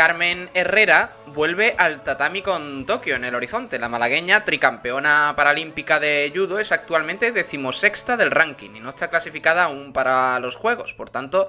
Carmen 0.00 0.48
Herrera 0.54 1.12
vuelve 1.26 1.74
al 1.76 2.02
tatami 2.02 2.40
con 2.40 2.86
Tokio 2.86 3.16
en 3.16 3.24
el 3.26 3.34
horizonte. 3.34 3.78
La 3.78 3.90
malagueña, 3.90 4.46
tricampeona 4.46 5.34
paralímpica 5.36 6.00
de 6.00 6.32
judo, 6.34 6.58
es 6.58 6.72
actualmente 6.72 7.32
decimosexta 7.32 8.16
del 8.16 8.30
ranking 8.30 8.70
y 8.76 8.80
no 8.80 8.88
está 8.88 9.10
clasificada 9.10 9.64
aún 9.64 9.92
para 9.92 10.40
los 10.40 10.56
Juegos. 10.56 10.94
Por 10.94 11.10
tanto, 11.10 11.48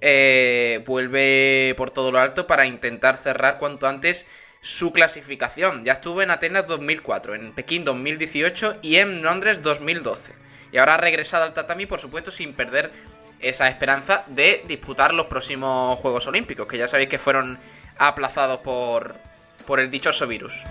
eh, 0.00 0.84
vuelve 0.86 1.74
por 1.76 1.90
todo 1.90 2.12
lo 2.12 2.20
alto 2.20 2.46
para 2.46 2.66
intentar 2.66 3.16
cerrar 3.16 3.58
cuanto 3.58 3.88
antes 3.88 4.28
su 4.60 4.92
clasificación. 4.92 5.84
Ya 5.84 5.94
estuvo 5.94 6.22
en 6.22 6.30
Atenas 6.30 6.68
2004, 6.68 7.34
en 7.34 7.52
Pekín 7.52 7.82
2018 7.82 8.76
y 8.80 8.98
en 8.98 9.22
Londres 9.22 9.60
2012. 9.60 10.36
Y 10.70 10.78
ahora 10.78 10.94
ha 10.94 10.98
regresado 10.98 11.42
al 11.42 11.52
tatami, 11.52 11.86
por 11.86 11.98
supuesto, 11.98 12.30
sin 12.30 12.54
perder 12.54 12.92
esa 13.40 13.68
esperanza 13.68 14.22
de 14.28 14.62
disputar 14.68 15.14
los 15.14 15.26
próximos 15.26 15.98
Juegos 15.98 16.28
Olímpicos, 16.28 16.68
que 16.68 16.78
ya 16.78 16.86
sabéis 16.86 17.08
que 17.08 17.18
fueron 17.18 17.58
aplazado 17.98 18.62
por, 18.62 19.16
por 19.66 19.80
el 19.80 19.90
dichoso 19.90 20.26
virus. 20.26 20.64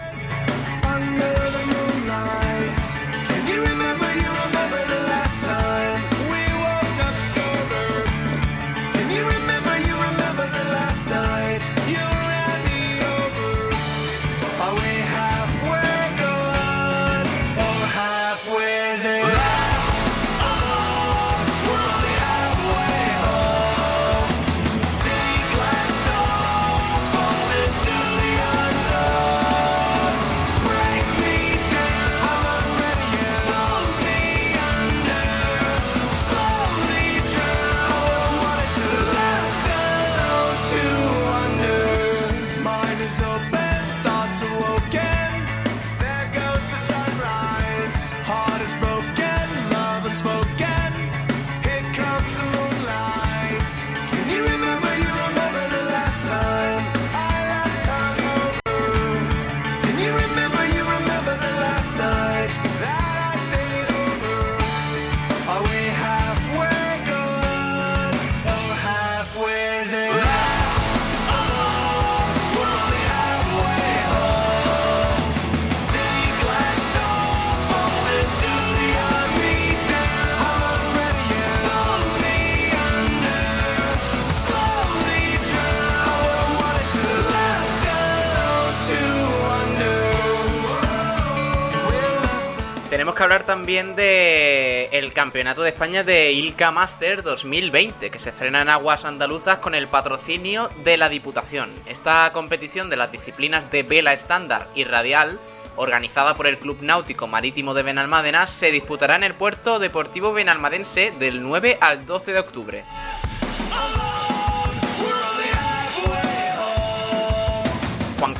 También 93.67 93.97
de 93.97 94.85
el 94.93 95.11
Campeonato 95.11 95.61
de 95.61 95.71
España 95.71 96.01
de 96.01 96.31
Ilka 96.31 96.71
Master 96.71 97.21
2020, 97.21 98.09
que 98.09 98.17
se 98.17 98.29
estrena 98.29 98.61
en 98.61 98.69
aguas 98.69 99.03
andaluzas 99.03 99.57
con 99.57 99.75
el 99.75 99.87
patrocinio 99.87 100.69
de 100.85 100.95
la 100.95 101.09
Diputación. 101.09 101.69
Esta 101.85 102.31
competición 102.31 102.89
de 102.89 102.95
las 102.95 103.11
disciplinas 103.11 103.69
de 103.69 103.83
vela 103.83 104.13
estándar 104.13 104.69
y 104.73 104.85
radial, 104.85 105.37
organizada 105.75 106.33
por 106.33 106.47
el 106.47 106.59
Club 106.59 106.77
Náutico 106.79 107.27
Marítimo 107.27 107.73
de 107.73 107.83
Benalmádena, 107.83 108.47
se 108.47 108.71
disputará 108.71 109.17
en 109.17 109.25
el 109.25 109.33
puerto 109.33 109.79
deportivo 109.79 110.31
benalmadense 110.31 111.11
del 111.19 111.43
9 111.43 111.77
al 111.81 112.05
12 112.05 112.31
de 112.31 112.39
octubre. 112.39 112.83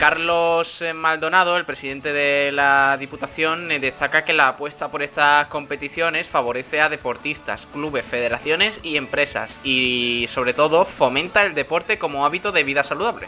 Carlos 0.10 0.82
eh, 0.82 0.93
Maldonado, 0.93 1.58
el 1.58 1.66
presidente 1.66 2.14
de 2.14 2.53
la 2.53 2.95
Diputación, 2.97 3.70
eh, 3.74 3.80
destaca 3.80 4.24
que 4.24 4.32
la 4.32 4.47
apuesta 4.47 4.89
por 4.89 5.03
estas 5.03 5.47
competiciones 5.47 6.30
favorece 6.30 6.80
a 6.80 6.88
deportistas, 6.88 7.66
clubes, 7.66 8.05
federaciones 8.05 8.80
y 8.84 8.95
empresas 8.95 9.60
y 9.66 10.24
sobre 10.30 10.53
todo 10.53 10.86
fomenta 10.86 11.43
el 11.43 11.53
deporte 11.53 11.99
como 11.99 12.26
hábito 12.26 12.53
de 12.53 12.64
vida 12.64 12.86
saludable. 12.86 13.28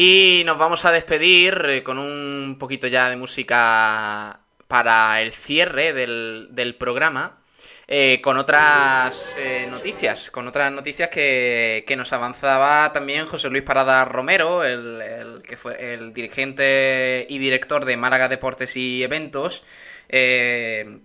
Y 0.00 0.44
nos 0.46 0.56
vamos 0.56 0.84
a 0.84 0.92
despedir 0.92 1.60
eh, 1.66 1.82
con 1.82 1.98
un 1.98 2.54
poquito 2.56 2.86
ya 2.86 3.10
de 3.10 3.16
música 3.16 4.38
para 4.68 5.20
el 5.20 5.32
cierre 5.32 5.92
del, 5.92 6.76
programa. 6.78 7.40
Eh, 7.88 8.20
con 8.22 8.38
otras 8.38 9.36
eh, 9.40 9.66
noticias, 9.68 10.30
con 10.30 10.46
otras 10.46 10.70
noticias 10.70 11.08
que, 11.08 11.94
nos 11.96 12.12
avanzaba 12.12 12.92
también 12.92 13.26
José 13.26 13.50
Luis 13.50 13.64
Parada 13.64 14.04
Romero, 14.04 14.62
el, 14.62 15.42
que 15.42 15.56
fue 15.56 15.94
el 15.94 16.12
dirigente 16.12 17.26
y 17.28 17.38
director 17.38 17.84
de 17.84 17.96
Málaga 17.96 18.28
Deportes 18.28 18.76
y 18.76 19.02
Eventos, 19.02 19.64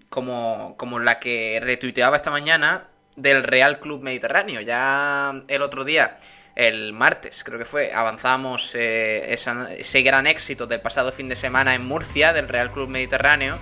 como, 0.10 0.76
como 0.78 1.00
la 1.00 1.20
que 1.20 1.60
retuiteaba 1.60 2.18
esta 2.18 2.30
mañana 2.30 2.90
del 3.16 3.42
Real 3.42 3.80
Club 3.80 4.04
Mediterráneo. 4.04 4.62
Ya 4.62 5.42
el 5.48 5.64
otro 5.64 5.84
día 5.84 6.20
el 6.56 6.94
martes, 6.94 7.44
creo 7.44 7.58
que 7.58 7.66
fue, 7.66 7.92
avanzamos 7.94 8.76
eh, 8.76 9.34
ese 9.34 10.02
gran 10.02 10.28
éxito 10.28 10.68
del 10.68 10.82
pasado 10.82 11.12
fin 11.12 11.28
de 11.30 11.36
semana 11.36 11.74
en 11.76 11.86
Murcia, 11.88 12.34
del 12.34 12.48
Real 12.48 12.72
Club 12.72 12.90
Mediterráneo. 12.90 13.58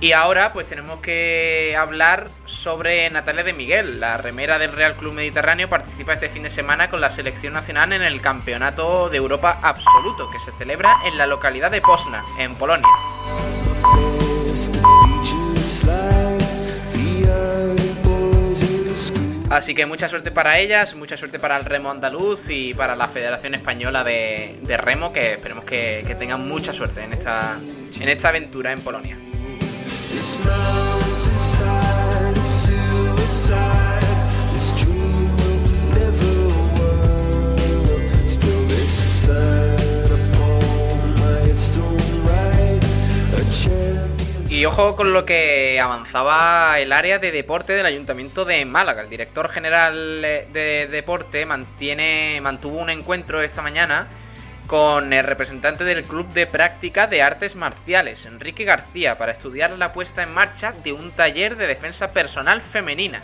Y 0.00 0.12
ahora 0.12 0.52
pues 0.52 0.66
tenemos 0.66 0.98
que 0.98 1.76
hablar 1.78 2.28
sobre 2.44 3.08
Natalia 3.10 3.44
de 3.44 3.52
Miguel, 3.52 4.00
la 4.00 4.16
remera 4.16 4.58
del 4.58 4.72
Real 4.72 4.96
Club 4.96 5.12
Mediterráneo, 5.12 5.68
participa 5.68 6.14
este 6.14 6.28
fin 6.28 6.42
de 6.42 6.50
semana 6.50 6.90
con 6.90 7.00
la 7.00 7.08
selección 7.08 7.52
nacional 7.52 7.92
en 7.92 8.02
el 8.02 8.20
Campeonato 8.20 9.08
de 9.10 9.18
Europa 9.18 9.60
Absoluto, 9.62 10.28
que 10.28 10.40
se 10.40 10.50
celebra 10.50 10.96
en 11.04 11.18
la 11.18 11.28
localidad 11.28 11.70
de 11.70 11.80
Pozna, 11.80 12.24
en 12.38 12.56
Polonia. 12.56 12.88
Así 19.52 19.74
que 19.74 19.84
mucha 19.84 20.08
suerte 20.08 20.30
para 20.30 20.58
ellas, 20.58 20.94
mucha 20.94 21.14
suerte 21.14 21.38
para 21.38 21.58
el 21.58 21.66
remo 21.66 21.90
andaluz 21.90 22.48
y 22.48 22.72
para 22.72 22.96
la 22.96 23.06
Federación 23.06 23.52
Española 23.52 24.02
de, 24.02 24.56
Remo, 24.78 25.12
que 25.12 25.32
esperemos 25.32 25.66
que, 25.66 26.02
que, 26.06 26.14
tengan 26.14 26.48
mucha 26.48 26.72
suerte 26.72 27.02
en 27.02 27.12
esta, 27.12 27.58
en 28.00 28.08
esta 28.08 28.30
aventura 28.30 28.72
en 28.72 28.80
Polonia. 28.80 29.18
Y 44.62 44.64
ojo 44.64 44.94
con 44.94 45.12
lo 45.12 45.24
que 45.24 45.80
avanzaba 45.80 46.78
el 46.78 46.92
área 46.92 47.18
de 47.18 47.32
deporte 47.32 47.72
del 47.72 47.84
Ayuntamiento 47.84 48.44
de 48.44 48.64
Málaga. 48.64 49.02
El 49.02 49.10
director 49.10 49.48
general 49.48 50.22
de 50.22 50.88
deporte 50.88 51.44
mantiene, 51.46 52.38
mantuvo 52.40 52.78
un 52.78 52.88
encuentro 52.88 53.42
esta 53.42 53.60
mañana 53.60 54.06
con 54.68 55.12
el 55.12 55.24
representante 55.24 55.82
del 55.82 56.04
Club 56.04 56.28
de 56.28 56.46
Práctica 56.46 57.08
de 57.08 57.22
Artes 57.22 57.56
Marciales, 57.56 58.24
Enrique 58.24 58.62
García, 58.62 59.18
para 59.18 59.32
estudiar 59.32 59.72
la 59.72 59.92
puesta 59.92 60.22
en 60.22 60.32
marcha 60.32 60.72
de 60.84 60.92
un 60.92 61.10
taller 61.10 61.56
de 61.56 61.66
defensa 61.66 62.12
personal 62.12 62.62
femenina. 62.62 63.20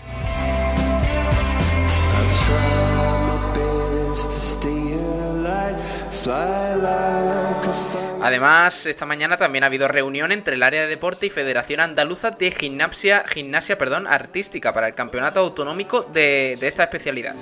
Además, 8.20 8.86
esta 8.86 9.06
mañana 9.06 9.36
también 9.36 9.62
ha 9.62 9.68
habido 9.68 9.86
reunión 9.86 10.32
entre 10.32 10.56
el 10.56 10.62
área 10.62 10.82
de 10.82 10.88
deporte 10.88 11.26
y 11.26 11.30
Federación 11.30 11.80
Andaluza 11.80 12.32
de 12.32 12.50
Gimnasia, 12.50 13.24
gimnasia 13.26 13.78
perdón, 13.78 14.06
Artística 14.08 14.72
para 14.72 14.88
el 14.88 14.94
campeonato 14.94 15.40
autonómico 15.40 16.02
de, 16.02 16.54
esta 16.60 16.84
especialidad. 16.84 17.34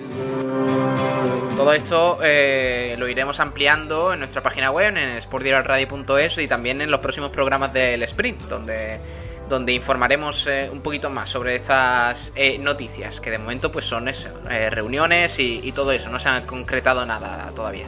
Todo 1.56 1.72
esto 1.72 2.18
eh, 2.22 2.94
lo 2.98 3.08
iremos 3.08 3.40
ampliando 3.40 4.12
en 4.12 4.18
nuestra 4.18 4.42
página 4.42 4.70
web, 4.70 4.94
en 4.96 5.20
sportdirectradio.es 5.20 6.38
y 6.38 6.46
también 6.46 6.82
en 6.82 6.90
los 6.90 7.00
próximos 7.00 7.30
programas 7.30 7.72
del 7.72 8.02
Sprint, 8.02 8.42
donde, 8.42 9.00
donde 9.48 9.72
informaremos 9.72 10.46
eh, 10.46 10.68
un 10.70 10.82
poquito 10.82 11.08
más 11.08 11.30
sobre 11.30 11.54
estas 11.54 12.34
eh, 12.36 12.58
noticias, 12.58 13.22
que 13.22 13.30
de 13.30 13.38
momento 13.38 13.72
pues 13.72 13.86
son 13.86 14.08
eso, 14.08 14.28
reuniones 14.70 15.38
y 15.38 15.72
todo 15.72 15.92
eso, 15.92 16.10
no 16.10 16.18
se 16.18 16.28
ha 16.28 16.42
concretado 16.42 17.06
nada 17.06 17.50
todavía. 17.54 17.86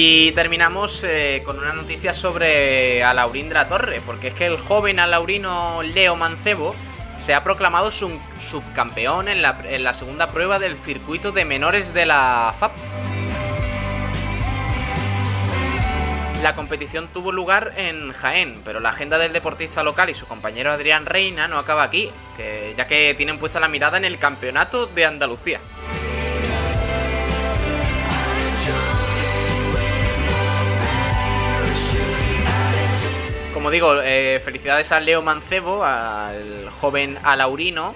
Y 0.00 0.30
terminamos 0.30 1.02
eh, 1.02 1.42
con 1.44 1.58
una 1.58 1.72
noticia 1.72 2.14
sobre 2.14 3.02
Alaurindra 3.02 3.66
Torre, 3.66 4.00
porque 4.06 4.28
es 4.28 4.34
que 4.34 4.46
el 4.46 4.56
joven 4.56 5.00
alaurino 5.00 5.82
Leo 5.82 6.14
Mancebo 6.14 6.76
se 7.16 7.34
ha 7.34 7.42
proclamado 7.42 7.90
subcampeón 7.90 9.26
en 9.26 9.42
la, 9.42 9.94
segunda 9.94 10.30
prueba 10.30 10.60
del 10.60 10.76
circuito 10.76 11.32
de 11.32 11.44
menores 11.44 11.94
de 11.94 12.06
la 12.06 12.54
FAP. 12.56 12.76
La 16.44 16.54
competición 16.54 17.08
tuvo 17.12 17.32
lugar 17.32 17.72
en 17.76 18.12
Jaén, 18.12 18.60
pero 18.64 18.78
la 18.78 18.90
agenda 18.90 19.18
del 19.18 19.32
deportista 19.32 19.82
local 19.82 20.10
y 20.10 20.14
su 20.14 20.28
compañero 20.28 20.70
Adrián 20.70 21.06
Reina 21.06 21.48
no 21.48 21.58
acaba 21.58 21.82
aquí, 21.82 22.08
ya 22.76 22.86
que 22.86 23.14
tienen 23.16 23.40
puesta 23.40 23.58
la 23.58 23.66
mirada 23.66 23.98
en 23.98 24.04
el 24.04 24.16
campeonato 24.20 24.86
de 24.86 25.06
Andalucía. 25.06 25.60
Como 33.68 33.74
digo, 33.74 34.00
eh, 34.02 34.40
felicidades 34.42 34.92
a 34.92 35.00
Leo 35.00 35.20
Mancebo, 35.20 35.84
al 35.84 36.70
joven 36.70 37.18
Alaurino 37.22 37.94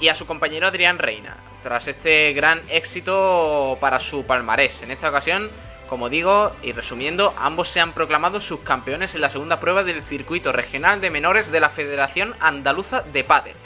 y 0.00 0.08
a 0.08 0.14
su 0.14 0.24
compañero 0.24 0.66
Adrián 0.66 0.98
Reina, 0.98 1.36
tras 1.62 1.86
este 1.86 2.32
gran 2.32 2.62
éxito 2.70 3.76
para 3.78 3.98
su 3.98 4.24
palmarés. 4.24 4.82
En 4.82 4.90
esta 4.90 5.10
ocasión, 5.10 5.50
como 5.86 6.08
digo, 6.08 6.56
y 6.62 6.72
resumiendo, 6.72 7.34
ambos 7.36 7.68
se 7.68 7.80
han 7.80 7.92
proclamado 7.92 8.40
subcampeones 8.40 9.14
en 9.14 9.20
la 9.20 9.28
segunda 9.28 9.60
prueba 9.60 9.84
del 9.84 10.00
circuito 10.00 10.50
regional 10.50 11.02
de 11.02 11.10
menores 11.10 11.52
de 11.52 11.60
la 11.60 11.68
Federación 11.68 12.34
Andaluza 12.40 13.02
de 13.02 13.22
Pádel, 13.22 13.56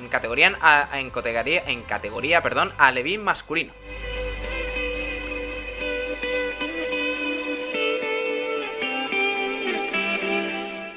en 0.00 0.08
categoría, 0.08 0.56
en 0.94 1.10
categoría, 1.10 2.38
en 2.38 2.42
perdón, 2.42 2.72
masculino. 3.20 3.74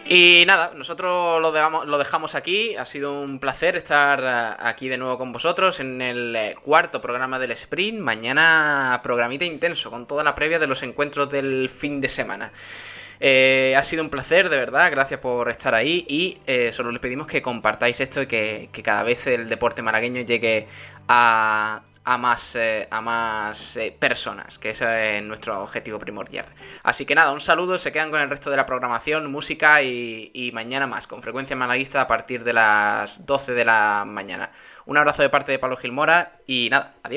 Y 0.09 0.45
nada, 0.47 0.71
nosotros 0.73 1.41
lo 1.41 1.97
dejamos, 1.97 2.35
aquí. 2.35 2.75
Ha 2.77 2.85
sido 2.85 3.19
un 3.19 3.39
placer 3.39 3.75
estar 3.75 4.23
eh, 4.23 4.55
aquí 4.59 4.87
de 4.87 4.97
nuevo 4.97 5.17
con 5.17 5.33
vosotros 5.33 5.81
en 5.81 6.01
el 6.01 6.35
eh, 6.35 6.55
cuarto 6.63 7.01
programa 7.01 7.37
del 7.39 7.51
sprint. 7.51 7.99
Mañana 7.99 9.01
programita 9.03 9.43
intenso 9.43 9.91
con 9.91 10.07
toda 10.07 10.23
la 10.23 10.33
previa 10.33 10.59
de 10.59 10.67
los 10.67 10.81
encuentros 10.83 11.29
del 11.29 11.67
fin 11.67 11.99
de 11.99 12.07
semana. 12.07 12.53
Eh, 13.19 13.73
ha 13.75 13.83
sido 13.83 14.01
un 14.01 14.09
placer, 14.09 14.49
de 14.49 14.57
verdad, 14.57 14.91
gracias 14.91 15.19
por 15.19 15.49
estar 15.49 15.75
ahí 15.75 16.05
y 16.07 16.37
solo 16.71 16.91
les 16.91 17.01
pedimos 17.01 17.27
que 17.27 17.41
compartáis 17.41 17.99
esto 17.99 18.21
y 18.21 18.27
que, 18.27 18.69
que, 18.71 18.83
cada 18.83 19.03
vez 19.03 19.27
el 19.27 19.49
deporte 19.49 19.81
malagueño 19.81 20.21
llegue 20.21 20.67
a, 21.07 21.81
a 22.07 22.17
más, 22.17 22.55
eh, 22.55 22.87
a 22.89 23.01
más 23.01 23.75
eh, 23.75 23.93
personas, 23.99 24.57
que 24.57 24.69
ese 24.69 25.17
es 25.17 25.23
nuestro 25.23 25.61
objetivo 25.61 25.99
primordial. 25.99 26.45
Así 26.83 27.05
que 27.05 27.13
nada, 27.13 27.33
un 27.33 27.41
saludo, 27.41 27.77
se 27.77 27.91
quedan 27.91 28.11
con 28.11 28.21
el 28.21 28.29
resto 28.29 28.49
de 28.49 28.55
la 28.55 28.65
programación, 28.65 29.29
música 29.29 29.83
y, 29.83 30.49
mañana 30.53 30.87
más, 30.87 31.05
con 31.05 31.21
frecuencia 31.21 31.57
malaguista 31.57 31.99
a 31.99 32.07
partir 32.07 32.45
de 32.45 32.53
las 32.53 33.25
12 33.25 33.53
de 33.53 33.65
la 33.65 34.05
mañana. 34.07 34.51
Un 34.85 34.95
abrazo 34.95 35.21
de 35.21 35.29
parte 35.29 35.51
de 35.51 35.59
Pablo 35.59 35.75
Gilmora 35.75 36.39
y 36.47 36.69
nada, 36.71 36.95
adiós. 37.03 37.15